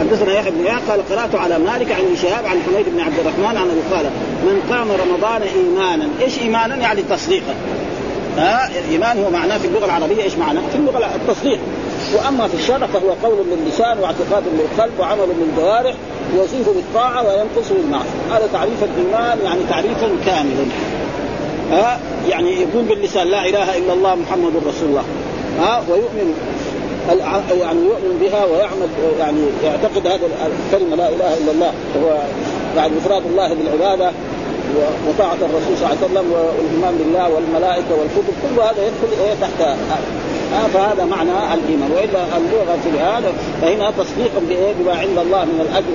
[0.00, 3.70] حدثنا يحيى بن قال قرأت على مالك عن شهاب عن حميد بن عبد الرحمن عن
[3.70, 4.10] أبي قال
[4.42, 7.54] من قام رمضان إيمانا، إيش إيمانا؟ يعني تصديقا.
[8.36, 11.58] ها الايمان هو معناه في اللغة العربية إيش معناه؟ في اللغة التصديق.
[12.14, 15.94] وأما في الشرع فهو قول باللسان واعتقاد بالقلب وعمل بالجوارح
[16.34, 20.66] يزيد بالطاعة وينقص بالمعصية، هذا تعريف الإيمان يعني تعريفا كاملا.
[21.72, 25.04] ها يعني يقول باللسان لا إله إلا الله محمد رسول الله
[25.60, 26.34] ها ويؤمن
[27.60, 32.18] يعني يؤمن بها ويعمل يعني يعتقد هذا الكلمة لا إله إلا الله هو
[32.76, 34.12] بعد إفراد الله بالعبادة.
[35.08, 39.60] وطاعة الرسول صلى الله عليه وسلم والإيمان بالله والملائكة والكتب كل هذا يدخل إيه تحت
[40.54, 41.90] آه فهذا معنى الإيمان.
[41.90, 44.40] وإلا اللغة في هذا فهنا تصديقا
[44.78, 45.92] بما عند الله من الأجر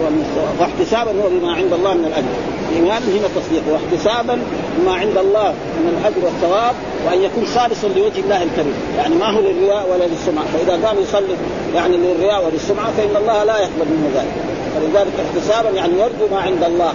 [0.59, 2.33] واحتسابا هو بما عند الله من الأجر.
[2.71, 3.63] الإيمان هنا تصديق.
[3.71, 4.39] واحتسابا
[4.77, 8.73] بما عند الله من الأجر والثواب وأن يكون خالصا لوجه الله الكريم.
[8.97, 10.45] يعني ما هو للرياء ولا للسمعة.
[10.53, 11.35] فإذا قام يصلي
[11.75, 14.35] يعني للرياء وللسمعة فإن الله لا يقبل منه ذلك.
[14.75, 16.93] فلذلك احتسابا يعني يرجو ما عند الله.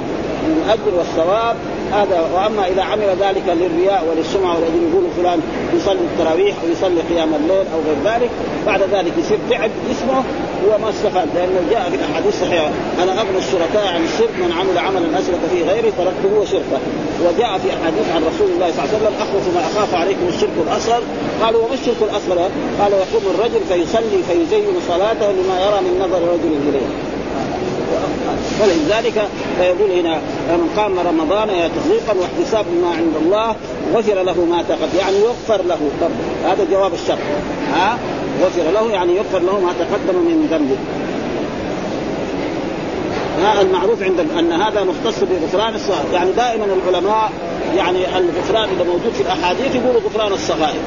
[0.50, 1.56] من الاجر والثواب
[1.92, 5.40] هذا وأما إذا عمل ذلك للرياء وللسمعة ولأجل يقول فلان
[5.76, 8.30] يصلي التراويح أو يصلي قيام الليل أو غير ذلك
[8.66, 10.22] بعد ذلك يصير فعل اسمه
[10.64, 12.70] هو ما استفاد لأنه جاء في الأحاديث الصحيحة
[13.02, 16.80] أنا أغنى الشركاء عن الشرك من عمل عملا اشرك فيه غيري تركته وشركه
[17.24, 20.56] وجاء في أحاديث عن رسول الله صلى الله عليه وسلم أخوف ما أخاف عليكم الشرك
[20.66, 21.02] الأصغر
[21.42, 22.38] قالوا وما الشرك الأصغر؟
[22.80, 27.19] قال يقوم الرجل فيصلي فيزين صلاته لما يرى من نظر رجل إليه
[28.62, 33.54] ولذلك فيقول هنا من قام رمضان تصديقا واحتسابا ما عند الله
[33.94, 34.98] غفر له ما تقدم.
[34.98, 35.78] يعني يغفر له.
[36.00, 36.10] طب
[36.44, 37.18] هذا جواب الشرط
[37.72, 37.98] ها؟
[38.42, 40.76] غفر له يعني يغفر له ما تقدم من ذنبه.
[43.42, 46.12] ها المعروف عند أن هذا مختص بغفران الصغائر.
[46.12, 47.32] يعني دائما العلماء
[47.76, 50.80] يعني الغفران اللي موجود في الأحاديث يقولوا غفران الصغائر.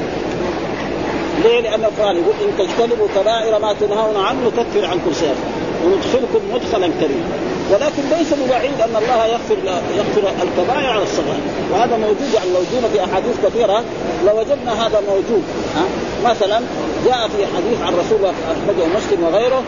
[1.44, 6.88] ليه؟ لأن القرآن يقول إن تجتنبوا كبائر ما تنهون عنه نكفر عنكم سيئاتكم وندخلكم مدخلا
[7.00, 7.53] كريما.
[7.70, 9.56] ولكن ليس ببعيد أن الله يغفر
[9.96, 11.40] يغفر الكبائر على الصغائر
[11.72, 13.84] وهذا موجود يعني لو في أحاديث كثيرة.
[14.26, 15.42] لوجدنا هذا موجود
[15.76, 15.84] ها
[16.30, 16.60] مثلا
[17.04, 19.62] جاء في حديث عن رسول الله اخرجه مسلم وغيره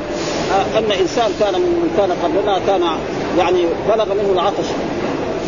[0.78, 2.82] أن إنسان كان من كان قبلنا كان
[3.38, 4.66] يعني بلغ منه العطش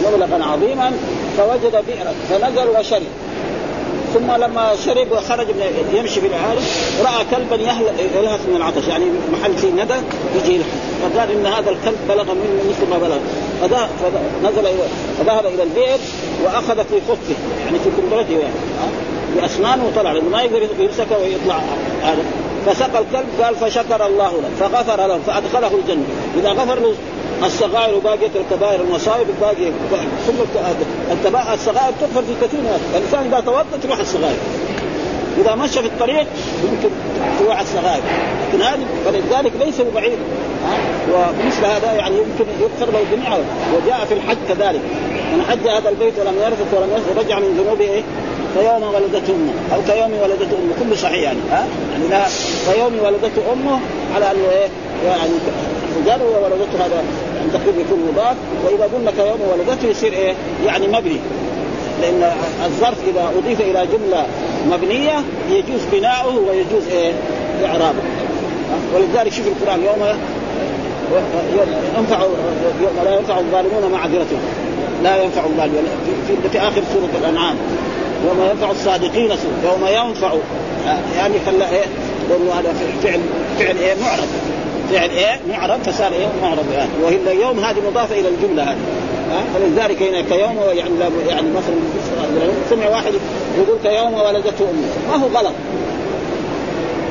[0.04, 0.92] مبلغا عظيما
[1.36, 3.02] فوجد بئرا فنزل وشرب.
[4.14, 6.62] ثم لما شرب وخرج من يمشي في العالم
[7.04, 7.56] رأى كلبا
[8.20, 9.94] يلهث من العطش يعني محل فيه ندى
[10.36, 10.60] يجي
[11.02, 13.18] فقال إن هذا الكلب بلغ منه مثل ما بلغ.
[13.60, 14.68] فنزل
[15.18, 15.98] فذهب إلى البئر
[16.44, 18.54] وأخذ في خفه يعني في كمبرته يعني.
[19.36, 21.60] بأسنانه وطلع لأنه ما يقدر يمسكه ويطلع
[22.02, 22.24] هذا.
[22.66, 26.04] فسقى الكلب قال فشكر الله له فغفر له فأدخله الجنة.
[26.40, 26.94] إذا غفر له
[27.44, 29.70] الصغائر وباقيه الكبائر المصائب الباقيه
[30.26, 30.34] كل
[31.12, 31.54] الكبائر.
[31.54, 34.38] الصغائر تغفر في كثير من الإنسان إذا توضأ تروح الصغائر.
[35.38, 36.26] إذا مشى في الطريق
[36.64, 36.88] يمكن
[37.40, 38.02] تروح الصغائر.
[38.48, 40.18] لكن هذه فلذلك ليس ببعيد.
[41.12, 43.38] ومثل هذا يعني يمكن يغفر له جميعا.
[43.74, 44.80] وجاء في الحج كذلك.
[45.32, 48.02] من حج هذا البيت ولم يرفث ولم يرفث رجع من ذنوبه إيه؟
[48.54, 49.52] كيوم ولدته أمه.
[49.74, 50.74] أو كيوم ولدته أمه.
[50.80, 51.38] كله صحيح يعني.
[51.50, 52.24] ها؟ يعني لا
[52.72, 53.80] كيوم ولدته أمه
[54.14, 54.68] على انه إيه؟
[55.06, 55.32] يعني
[56.06, 57.04] جر وولدته هذا
[57.52, 58.36] تقريبا يكون مضاف.
[58.64, 60.34] وإذا قلنا كيوم ولدته يصير إيه؟
[60.66, 61.20] يعني مبني.
[62.02, 62.32] لأن
[62.64, 64.26] الظرف إذا أضيف إلى جملة
[64.70, 67.12] مبنية يجوز بناؤه ويجوز إيه؟
[67.64, 68.02] إعرابه.
[68.94, 70.18] ولذلك شوف القرآن يوم
[71.98, 72.22] ينفع
[72.82, 74.40] يوم لا ينفع الظالمون معذرتهم
[75.02, 75.84] لا ينفع الظالمون
[76.28, 77.56] في, في آخر سورة الأنعام.
[78.26, 79.30] يوم ينفع الصادقين
[79.64, 80.32] يوم ينفع
[81.16, 81.84] يعني خلى إيه؟
[82.30, 83.20] لأنه هذا فعل
[83.58, 84.28] فعل إيه؟ معرض
[84.90, 88.76] فعل إيه؟ معرض فصار إيه؟ معرض يعني وهي اليوم هذه مضافة إلى الجملة هذه
[89.30, 90.90] ها فلذلك هنا كيوم يعني
[91.28, 91.74] يعني مثلا
[92.70, 93.12] سمع واحد
[93.58, 95.52] يقول كيوم ولدته امه ما هو غلط.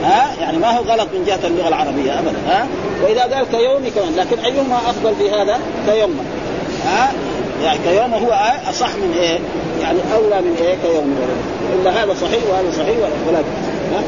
[0.03, 2.67] ها يعني ما هو غلط من جهة اللغة العربية ابدا ها
[3.03, 6.19] وإذا قال كيوم كمان لكن أيهما أفضل في هذا؟ كيوم.
[6.85, 7.11] ها
[7.63, 9.39] يعني كيوم هو أصح من إيه؟
[9.81, 11.15] يعني أولى من إيه؟ كيوم
[11.75, 13.47] إلا هذا صحيح وهذا صحيح ولكن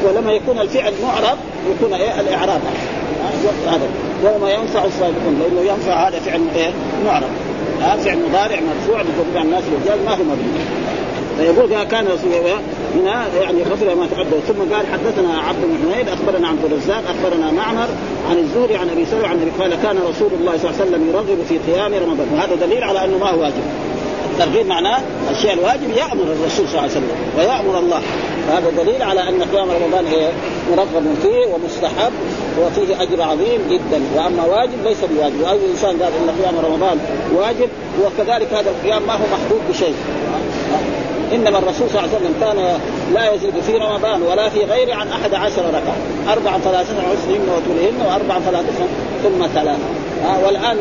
[0.04, 1.38] ولما يكون الفعل معرب
[1.70, 2.60] يكون إيه؟ الإعراب
[3.66, 3.88] هذا.
[4.24, 6.70] يوم ينفع الصادقون لأنه ينفع هذا فعل إيه
[7.06, 7.28] معرب
[7.82, 10.60] هذا فعل مضارع مرفوع لجميع الناس الرجال ما هو مبني
[11.38, 12.32] فيقول كان رسول
[12.94, 14.40] هنا يعني غفر ما تقدم.
[14.48, 17.88] ثم قال حدثنا عبد بن حميد أخبرنا عبد الرزاق أخبرنا معمر
[18.30, 21.08] عن الزهري عن أبي سلمة عن ابي قال كان رسول الله صلى الله عليه وسلم
[21.08, 22.28] يرغب في قيام رمضان.
[22.34, 23.62] وهذا دليل على أنه ما هو واجب.
[24.32, 25.00] الترغيب معناه
[25.30, 28.00] الشيء الواجب يأمر الرسول صلى الله عليه وسلم ويأمر الله.
[28.48, 30.28] فهذا دليل على أن قيام رمضان هي
[30.70, 32.12] مرغب فيه ومستحب.
[32.66, 34.00] وفيه أجر عظيم جدا.
[34.16, 35.40] وأما واجب ليس بواجب.
[35.42, 36.98] واي إنسان قال إن قيام رمضان
[37.34, 37.68] واجب
[38.04, 39.94] وكذلك هذا القيام ما هو محدود بشيء.
[41.32, 42.78] إنما الرسول صلى الله عليه وسلم كان
[43.14, 45.96] لا يزيد في رمضان ولا في غيره عن أحد عشر ركعة.
[46.32, 48.84] أربع ثلاثة عشرهن وطولهن وأربع ثلاثة
[49.22, 49.78] ثم ثلاثة.
[50.24, 50.76] آه والآن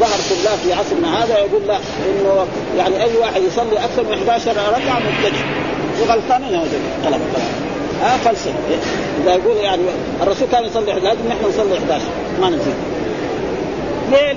[0.00, 2.46] ظهر كلاه في عصرنا هذا يقول لا إنه
[2.78, 5.44] يعني أي واحد يصلي أكثر من 11 ركعة مبتدع
[6.00, 7.20] وغلطانين هذول غلط
[8.02, 8.52] ها فلسفه
[9.22, 9.82] إذا يقول يعني
[10.22, 12.04] الرسول كان يصلي لازم نحن نصلي 11
[12.40, 12.74] ما نزيد
[14.10, 14.34] ليه؟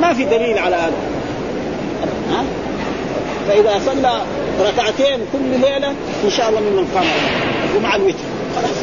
[0.00, 0.92] ما في دليل على هذا.
[2.30, 2.44] ها؟
[3.48, 4.22] فإذا صلى
[4.60, 7.06] ركعتين كل ليلة إن شاء الله ممن قام
[7.76, 8.18] ومع الوتر.
[8.56, 8.76] خلاص.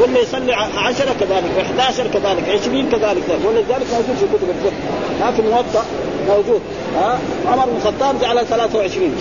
[0.00, 3.22] واللي يصلي عشرة كذلك و11 كذلك 20 كذلك.
[3.44, 5.26] ولذلك موجود في كتب الفقه.
[5.26, 5.84] ها في الموطأ
[6.28, 6.60] موجود.
[6.96, 9.14] ها؟ عمر بن الخطاب جعل 23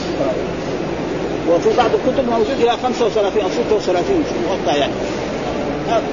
[1.56, 4.93] وفي بعض الكتب موجود إلى 35 أو 36 في الموطأ يعني.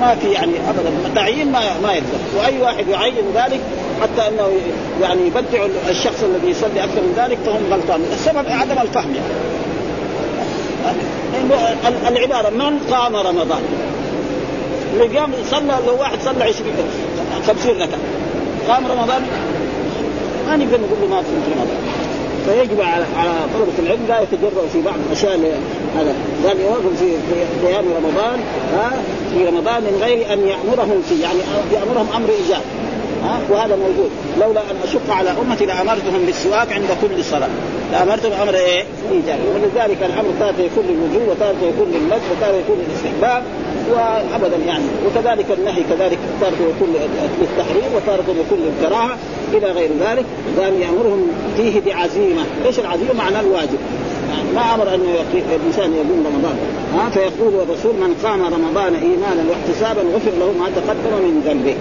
[0.00, 0.88] ما في يعني ابدا.
[1.06, 2.18] التعيين ما ما يقدر.
[2.38, 3.60] وأي واحد يعين ذلك
[4.02, 4.52] حتى أنه
[5.02, 8.00] يعني يبدع الشخص الذي يصلي أكثر من ذلك فهم غلطان.
[8.12, 9.46] السبب عدم الفهم يعني.
[12.08, 13.62] العبارة من قام رمضان؟
[14.92, 16.70] اللي قام صلى لو واحد صلى 20
[17.46, 17.98] 50 ركعة.
[18.68, 19.22] قام رمضان؟
[20.48, 22.05] ما نقدر نقول له ما في رمضان.
[22.46, 25.60] فيجب على على طلبة العلم لا يتجرؤوا في بعض الأشياء
[25.96, 26.14] هذا.
[26.46, 28.40] قال يوقف في أيام رمضان
[28.72, 28.92] ها
[29.32, 31.38] في رمضان من غير أن يأمرهم فيه يعني
[31.72, 32.62] يأمرهم أمر إيجاب.
[33.24, 34.10] ها؟ وهذا موجود.
[34.40, 37.48] لولا أن أشق على أمتي لأمرتهم بالسواك عند كل صلاة.
[37.92, 39.42] لأمرتهم أمر إيه؟ إيجابي.
[39.54, 43.42] ولذلك الأمر تارة يكون للوجوب وتارة يكون للمس وتارة يكون للاستحباب
[43.90, 44.84] وابدا يعني.
[45.06, 46.94] وكذلك النهي كذلك تارة يكون
[47.40, 49.16] للتحريم وتارة يكون للكراهه
[49.52, 50.24] إلى غير ذلك.
[50.60, 53.78] قال يأمرهم فيه بعزيمة، إيش العزيمة؟ معنى الواجب.
[54.30, 55.00] يعني ما أمر أن
[55.34, 56.56] الإنسان يقوم رمضان.
[56.94, 61.74] ها؟ فيقول الرسول من قام رمضان إيمانا واحتسابا غفر له ما تقدم من ذنبه.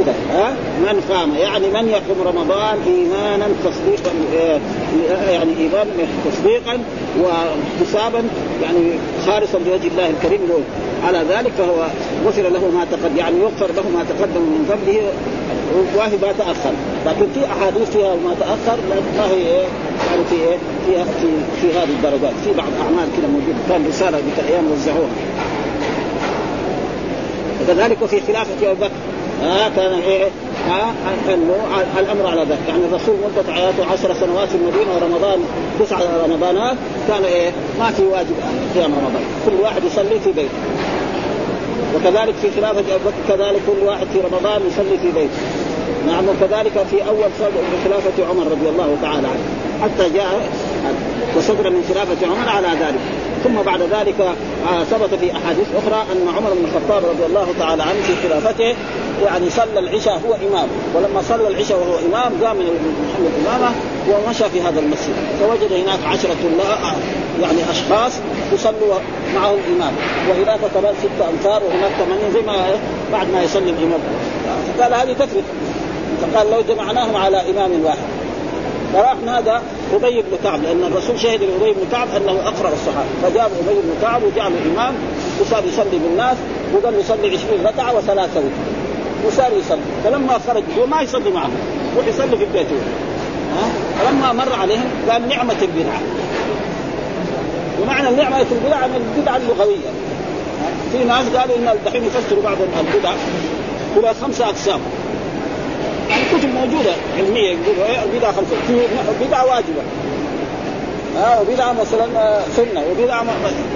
[0.00, 4.10] كده ها؟ من قام يعني من يقوم رمضان إيمانا تصديقا
[5.30, 5.90] يعني ايمانا
[6.24, 6.78] تصديقا
[7.22, 8.22] واحتسابا
[8.62, 8.92] يعني
[9.26, 10.60] خالصا لوجه الله الكريم له.
[11.06, 11.86] على ذلك فهو
[12.26, 15.00] غفر له ما تقدم يعني يغفر له ما تقدم من ذنبه
[15.96, 16.72] وهي ما تأخر.
[17.06, 18.78] لكن في أحاديث فيها ما تأخر
[19.18, 19.66] ما هي إيه؟
[20.10, 21.28] يعني في إيه؟ في في,
[21.60, 22.34] في هذه الدرجات.
[22.44, 23.58] في بعض اعمال كده موجودة.
[23.68, 25.10] كان رسالة الأيام وزعوها
[27.62, 28.90] وكذلك في خلافة أبو بكر.
[29.42, 30.28] ها كان إيه
[30.68, 30.94] ها
[32.00, 32.58] الأمر على ذلك.
[32.68, 35.38] يعني الرسول مدة حياته عشر سنوات في المدينة ورمضان
[35.80, 36.76] تسع رمضانات
[37.08, 38.34] كان إيه ما في واجب
[38.74, 39.22] قيام رمضان.
[39.46, 40.58] كل واحد يصلي في بيته.
[41.94, 45.40] وكذلك في خلافة ابو بكر كذلك كل واحد في رمضان يصلي في بيته.
[46.06, 47.30] نعم وكذلك في أول
[47.84, 49.44] خلافة عمر رضي الله تعالى عنه.
[49.82, 50.48] حتى جاء
[51.36, 53.00] وصدر من خلافة عمر على ذلك.
[53.44, 54.34] ثم بعد ذلك
[54.90, 58.74] ثبت في أحاديث أخرى أن عمر بن الخطاب رضي الله تعالى عنه في خلافته
[59.24, 60.68] يعني صلى العشاء هو إمام.
[60.94, 63.74] ولما صلى العشاء وهو إمام قام من محمد إمامه
[64.10, 65.14] ومشى في هذا المسجد.
[65.40, 66.94] فوجد هناك عشرة الله
[67.42, 68.12] يعني أشخاص
[68.52, 68.94] يصلوا
[69.34, 69.92] معه الامام
[70.28, 72.54] وهناك كمان ستة امتار وهناك ثمانية زي ما
[73.12, 74.00] بعد ما يصلي الامام
[74.78, 75.44] فقال هذه تفرق
[76.22, 78.19] فقال لو جمعناهم على إمام واحد.
[78.92, 79.58] فراح نادى
[79.92, 83.08] أبي بن كعب لأن الرسول شهد لأبي بن كعب أنه أقرأ الصحابة.
[83.22, 84.94] فجاب أبي بن كعب وجعله امام
[85.40, 86.36] وصار يصلي بالناس
[86.74, 89.80] وقال يصلي 20 ركعة وثلاثة وتر وصار يصلي.
[90.04, 91.50] فلما خرج هو ما يصلي معهم
[91.94, 93.68] يروح يصلي في البيت ها؟
[94.00, 96.00] فلما مر عليهم قال نعمة البدعة.
[97.82, 99.90] ومعنى نعمه البدعة من البدعة اللغوية.
[100.92, 103.12] في ناس قالوا إن الدحين يفسروا بعض البدع
[103.96, 104.80] إلى خمسة أقسام.
[106.10, 108.32] يعني كتب موجودة علمية يقولوا إيه البدعه
[108.68, 108.80] في
[109.26, 109.82] بدعه واجبة.
[111.16, 113.24] ها آه وبدعه مثلا سنه وبدعه.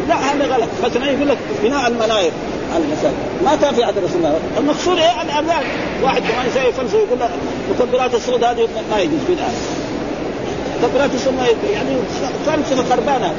[0.09, 0.69] لا هذا غلط.
[0.85, 2.33] مثلا يقول لك بناء المناير
[2.75, 3.15] على المساجد
[3.45, 4.21] ما كان في عهد الرسول
[4.59, 5.65] المقصود إيه الاذان
[6.03, 7.31] واحد كمان يسوي فلسفه يقول لك
[7.71, 9.51] مكبرات الصوت هذه ما يجوز بدعه
[10.83, 11.35] مكبرات الصوت
[11.73, 11.97] يعني
[12.47, 13.35] فلسفه خربانة.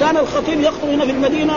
[0.00, 1.54] كان الخطيب يخطب هنا في المدينة.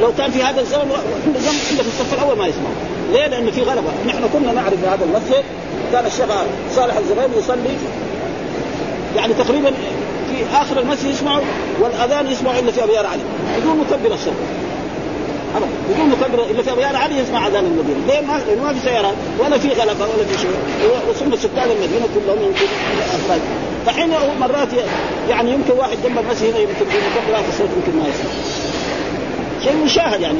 [0.00, 0.92] لو كان في هذا الزمن
[1.26, 2.70] عنده في الصف الأول ما يسمع.
[3.12, 5.44] ليه؟ لأنه في غلبة، نحن كنا نعرف هذا المسجد.
[5.92, 6.26] كان الشيخ
[6.76, 7.76] صالح الزبير يصلي.
[9.16, 9.70] يعني تقريبا
[10.30, 11.44] في آخر المسجد يسمعوا
[11.80, 13.22] والأذان يسمعوا إلا في أبيار علي.
[13.58, 14.34] بدون مكبر الصوت
[15.56, 15.68] ابدا.
[15.90, 19.14] بدون مكبر إلا في أبيار علي يسمع أذان المدينة ليه ما لأنه ما في سيارات
[19.38, 20.50] ولا في غلبه ولا في شيء.
[21.10, 22.66] وصلنا سكان المدينة كلهم يمكن
[23.86, 24.10] فحين
[24.40, 24.68] مرات
[25.28, 28.30] يعني يمكن واحد جنب المسجد هنا يمكن في مكبرات الصوت يمكن ما يسمع.
[29.64, 30.38] شيء مشاهد يعني.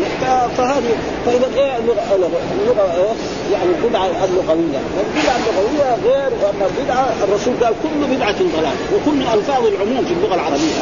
[0.56, 0.92] فهذه
[1.26, 3.14] فاذا إيه اللغة اللغة إيه
[3.52, 4.80] يعني البدعه اللغوية.
[5.04, 10.12] البدعة اللغوية غير واما البدعه الرسول قال كل بدعة ضلال وكل من ألفاظ العموم في
[10.12, 10.80] اللغة العربية.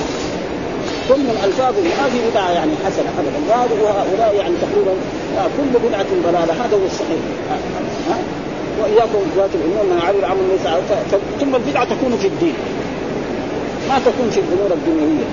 [1.09, 3.41] كل من ألفاظ ما في بدعة يعني حسنة ابدا.
[3.83, 4.93] وهؤلاء يعني تقريبا
[5.57, 6.53] كل بدعة ضلالة.
[6.65, 7.23] هذا هو الصحيح.
[8.11, 8.19] ها
[8.83, 10.65] وإياكم ذات الأمور ما يعرف العمل ليس
[11.41, 12.55] ثم البدعة تكون في الدين.
[13.89, 15.29] ما تكون في الأمور الدنيوية.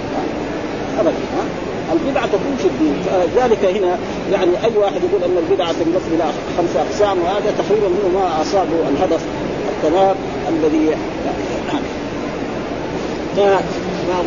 [1.00, 1.12] ابدا.
[1.38, 2.96] ها البدعة تكون في الدين.
[3.06, 3.98] فذلك هنا
[4.32, 6.24] يعني أي واحد يقول أن البدعة تنقسم إلى
[6.58, 9.22] خمس أقسام وهذا تقريبا منه ما اصابه الهدف
[9.70, 10.16] التمام
[10.50, 10.96] الذي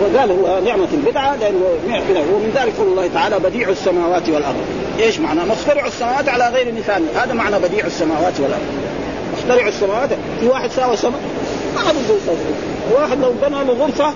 [0.03, 1.61] وقال هو نعمة البدعة لأنه
[2.11, 4.57] بدعة ومن ذلك قول الله تعالى بديع السماوات والأرض.
[4.99, 7.03] إيش معنى؟ مخترع السماوات على غير مثال.
[7.17, 8.63] هذا معنى بديع السماوات والأرض.
[9.33, 10.09] مخترع السماوات.
[10.41, 11.21] في واحد ساوى سماء؟
[11.75, 14.13] ما حد يقدر يسوي واحد لو بنى له غرفة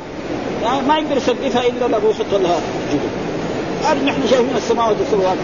[0.88, 2.60] ما يقدر يسقفها إلا لو يحط لها
[2.92, 3.21] جدر
[3.84, 5.36] هذه نحن شايفين السماوات والسماوات.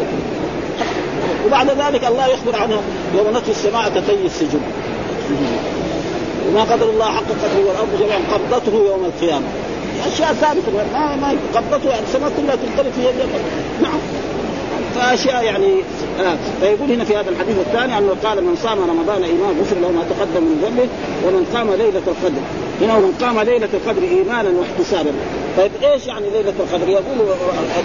[1.46, 2.80] وبعد ذلك الله يخبر عنها
[3.14, 4.60] يوم نطوي السماء كطي السجن.
[6.48, 9.46] وما قدر الله حق قدره والأرض جميعا قبضته يوم القيامة.
[10.06, 13.14] أشياء ثابتة ما ما قبضته يعني السماء كلها تنطلق في يد
[13.82, 13.98] نعم.
[14.94, 15.82] فاشياء يعني
[16.20, 16.36] آه.
[16.60, 20.02] فيقول هنا في هذا الحديث الثاني أنه قال من صام رمضان ايمان غفر له ما
[20.10, 20.88] تقدم من ذنبه
[21.26, 22.42] ومن قام ليلة القدر.
[22.80, 25.10] هنا ومن قام ليلة القدر إيمانا واحتسابا.
[25.56, 27.18] طيب إيش يعني ليلة القدر؟ يقول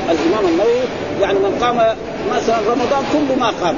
[0.09, 0.81] الإمام النووي
[1.21, 1.95] يعني من قام
[2.35, 3.75] مثلا رمضان كل ما قام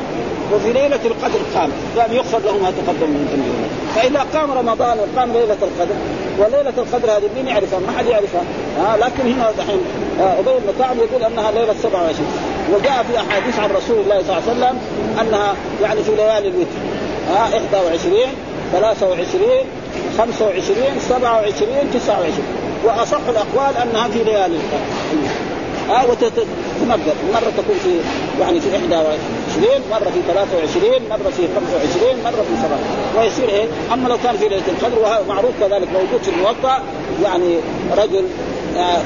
[0.54, 5.32] وفي ليلة القدر قام يعني يغفر له ما تقدم من ذنبه فإذا قام رمضان وقام
[5.34, 5.96] ليلة القدر
[6.40, 8.42] وليلة القدر هذه مين يعرفها؟ ما حد يعرفها.
[8.80, 9.80] آه لكن هنا دحين
[10.22, 12.28] آه، أبي بن كعب يقول أنها ليلة 27
[12.74, 14.80] وجاء في أحاديث عن رسول الله صلى الله عليه وسلم
[15.22, 16.80] أنها يعني في ليالي الوتر.
[17.30, 18.18] آه 21
[18.72, 19.50] 23
[20.18, 22.34] 25 27 29
[22.86, 27.90] وأصح الأقوال أنها في ليالي ها آه وتتمدد مرة تكون في
[28.42, 34.08] يعني في 21 مرة في 23 مرة في 25 مرة في 7 ويصير إيه؟ أما
[34.10, 36.84] لو كان في ليله القدر وهذا معروف كذلك موجود في الموطا
[37.24, 37.56] يعني
[37.98, 38.26] رجل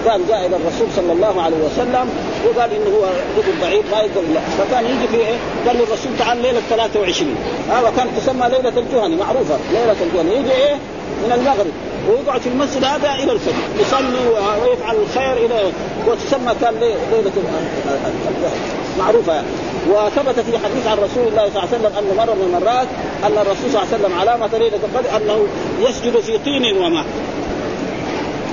[0.06, 2.10] كان جاء إلى الرسول صلى الله عليه وسلم
[2.46, 3.06] وقال إنه هو
[3.38, 5.36] رجل ضعيف ما يقدر لا فكان يجي في إيه؟
[5.68, 7.36] قال للرسول تعال ليلة 23
[7.70, 10.76] هذا آه وكانت تسمى ليلة الجهني معروفة ليلة الجهني يجي إيه؟
[11.26, 11.72] من المغرب
[12.10, 14.28] ويقعد في المسجد هذا إلى الفجر يصلي
[14.62, 15.72] ويفعل الخير إلى
[16.08, 16.74] وتسمى كان
[17.12, 17.32] ليلة
[19.00, 19.48] معروفة يعني.
[19.90, 22.88] وثبت في حديث عن رسول الله صلى الله عليه وسلم أنه مرة من المرات
[23.24, 25.48] أن الرسول صلى الله عليه وسلم علامة ليلة القدر أنه
[25.80, 27.06] يسجد في طين وماء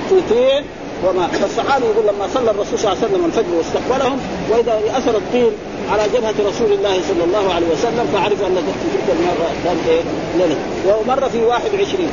[0.09, 0.63] في طين
[1.05, 4.19] وما فالصحابي يقول لما صلى الرسول صلى الله عليه وسلم الفجر واستقبلهم
[4.49, 5.51] وإذا أثر الطين
[5.91, 10.01] على جبهة رسول الله صلى الله عليه وسلم فعرف أن تلك المرة كان إيه
[10.37, 10.57] ليله
[10.99, 12.09] ومره في 21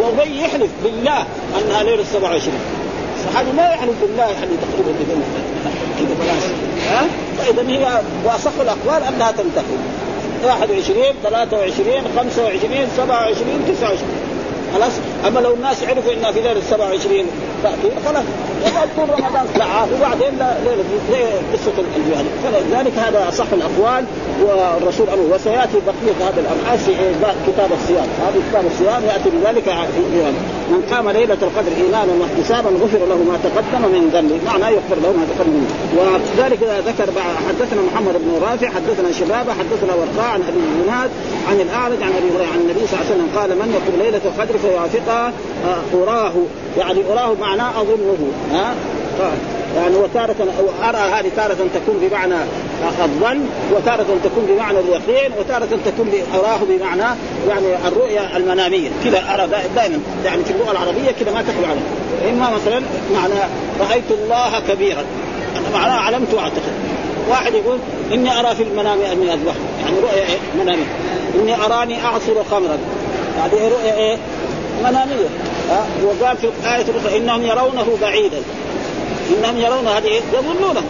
[0.00, 1.24] وأبي يحلف بالله
[1.58, 2.54] أنها ليلة 27
[3.18, 4.92] الصحابي ما يحلف بالله يحلف تقريبا
[5.98, 6.42] كذا بلاش
[6.88, 7.06] ها؟
[7.38, 9.76] فإذا هي وأصح الأقوال أنها تنتهي
[10.44, 13.98] 21 23 25 27 29
[14.74, 14.92] خلاص؟
[15.26, 17.26] أما لو الناس عرفوا إنها في ليله 27
[17.62, 18.24] تاتي خلاص.
[18.66, 19.46] يقعد طول رمضان.
[19.58, 20.32] ساعات وبعدين
[21.52, 24.04] قصة الجهل فلذلك هذا أصح الأقوال
[24.42, 26.92] والرسول أمر وسيأتي بقية هذا الابحاث في
[27.46, 28.08] كتاب الصيام.
[28.24, 29.68] هذا كتاب الصيام يأتي بذلك
[30.70, 35.12] من قام ليلة القدر إيمانا واحتسابا غفر له ما تقدم من ذنبه معناه يغفر له
[35.12, 35.70] ما تقدم منه.
[35.98, 37.12] وذلك ذكر
[37.48, 41.10] حدثنا محمد بن رافع حدثنا شبابة حدثنا ورقاء عن أبي الزناد
[41.48, 44.58] عن الأعرج عن أبي عن النبي صلى الله عليه وسلم قال من يقوم ليلة القدر
[44.64, 45.32] فيوافقها
[45.94, 46.32] أراه.
[46.78, 48.32] يعني أراه معناه أظنه.
[48.52, 48.74] ها
[49.76, 50.36] يعني وتارة
[50.88, 52.34] أرى هذه تارة تكون بمعنى
[53.04, 57.16] الظن وتارة تكون بمعنى اليقين وتارة تكون أراه بمعنى
[57.48, 58.90] يعني الرؤيا المنامية.
[59.04, 60.00] كذا أرى دائما.
[60.24, 61.80] يعني في اللغة العربية كذا ما تخلو عنه
[62.30, 62.82] إما مثلا
[63.14, 65.04] معنى رأيت الله كبيرا.
[65.72, 66.72] معناه علمت وأعتقد.
[67.30, 67.78] واحد يقول
[68.12, 69.54] إني أرى في المنام أني أذبح.
[69.84, 70.86] يعني رؤيا إيه؟ منامية.
[71.34, 72.78] إني أراني أعصر خمرا.
[73.44, 74.16] هذه رؤيا إيه؟
[74.80, 75.28] منامية
[75.70, 78.42] ها؟ وقال في الآية الأخرى إنهم يرونه بعيدا.
[79.30, 80.82] إنهم يرون هذه إيه؟ يظنونه.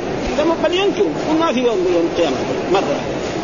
[0.65, 2.37] بل ينكروا وما في يوم يوم القيامة
[2.73, 2.97] مرة.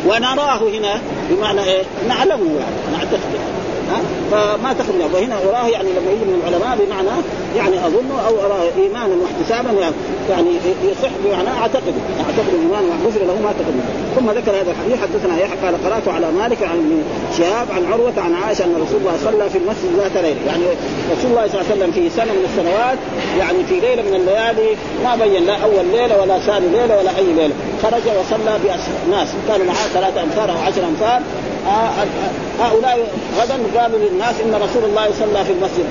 [0.05, 3.61] ونراه هنا بمعنى إيه؟ نعلمه يعني نعتقد.
[4.31, 7.07] فما تخرج وهنا اراه يعني لما يجي من العلماء بمعنى
[7.57, 9.91] يعني أظن أو اراه إيمانا واحتسابا
[10.29, 10.49] يعني
[10.83, 11.93] يصح بمعنى أعتقد.
[12.19, 13.81] أعتقد إيمانا غفر له ما تقدم
[14.15, 17.03] ثم ذكر هذا الحديث حدثنا يحيى قال قرأت على مالك عن ابن
[17.37, 20.41] شهاب عن عروة عن عائشة أن رسول الله صلى في المسجد ذات ليلة.
[20.47, 20.63] يعني
[21.17, 22.97] رسول الله صلى الله عليه وسلم في سنة من السنوات
[23.39, 27.33] يعني في ليلة من الليالي ما بين لا أول ليلة ولا ثاني ليلة ولا أي
[27.33, 27.53] ليلة.
[27.83, 28.53] خرج وصلى
[29.07, 31.21] بناس كانوا معاه ثلاثة أمثال أو عشر أمثال.
[32.59, 33.07] هؤلاء
[33.39, 35.85] غدا قالوا للناس إن رسول الله صلى في المسجد.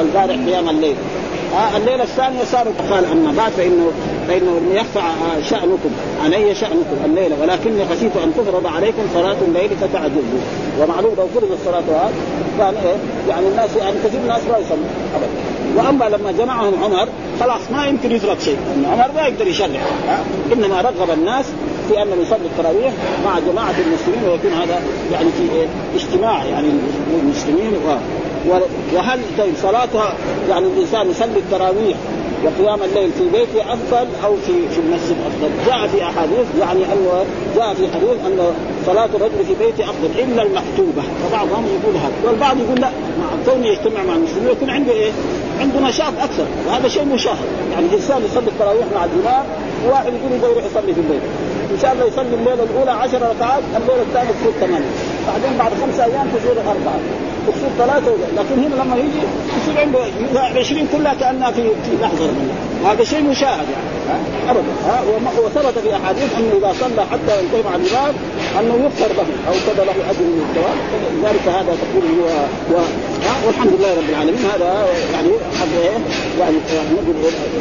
[0.00, 0.96] البارح قيام الليل.
[1.54, 3.90] آه الليلة الثانية صاروا قال أما بعد فانه
[4.28, 5.00] فإنه يخفى
[5.50, 5.90] شأنكم.
[6.24, 10.40] علي شأنكم الليلة ولكني خشيت أن تفرض عليكم صلاة الليل فتعجلوا
[10.80, 12.12] ومعلوم لو فرض الصلاة هذه
[12.58, 12.96] كان إيه؟
[13.28, 15.28] يعني الناس يعني كثير الناس ما يصلوا ابدا.
[15.76, 17.08] وأما لما جمعهم عمر
[17.40, 18.56] خلاص ما يمكن يفرض شيء.
[18.92, 19.80] عمر ما يقدر يشرع.
[20.52, 21.44] إنما رغب الناس
[21.88, 22.92] في انهم يصلوا التراويح
[23.24, 24.80] مع جماعة المسلمين ويكون هذا
[25.12, 26.68] يعني في إيه؟ اجتماع يعني
[27.22, 27.90] المسلمين و...
[28.94, 30.14] وهل طيب صلاتها
[30.48, 31.96] يعني الإنسان يصلي التراويح
[32.44, 37.24] وقيام الليل في بيته أفضل أو في في المسجد أفضل؟ جاء في أحاديث يعني انه
[37.56, 38.54] جاء في حديث أن
[38.86, 42.90] صلاة الرجل في بيته أفضل إلا المكتوبه فبعضهم يقول هذا والبعض يقول لا
[43.20, 45.10] مع كونه يجتمع مع المسلمين يكون عنده إيه؟
[45.60, 47.46] عنده نشاط أكثر وهذا شيء مشاهد.
[47.72, 49.44] يعني الإنسان يصلي التراويح مع الإمام
[49.86, 51.22] وواحد يقول يروح يصلي في البيت.
[51.74, 54.92] إن شاء الله يصلي الليلة الأولى عشر ركعات الليلة الثانية تصير ثمانية.
[55.28, 57.00] بعدين بعد خمسة أيام تصير أربعة.
[57.48, 59.22] تصير ثلاثة لكن هنا لما يجي
[59.62, 59.98] يصير عنده
[60.60, 61.62] 20 كلها كأنها في
[62.02, 62.30] لحظة.
[62.86, 63.68] هذا شيء مشاهد
[64.08, 64.72] يعني ابدا.
[64.86, 65.00] ها؟
[65.44, 68.14] وثبت في أحاديث أنه إذا صلى حتى ينتهي مع الإمام
[68.60, 70.78] أنه يغفر له أو كذا له أجر من الثواب.
[71.18, 72.26] لذلك هذا تقول هو
[72.72, 72.80] و...
[73.46, 74.44] والحمد لله رب العالمين.
[74.54, 75.98] هذا يعني حق إيه؟
[76.40, 76.56] يعني
[76.92, 77.16] نقول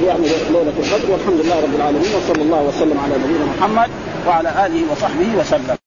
[0.08, 1.12] يعني ليلة القدر.
[1.12, 2.10] والحمد لله رب العالمين.
[2.18, 3.90] وصلى الله وسلم على نبينا محمد
[4.28, 5.85] وعلى آله وصحبه وسلم.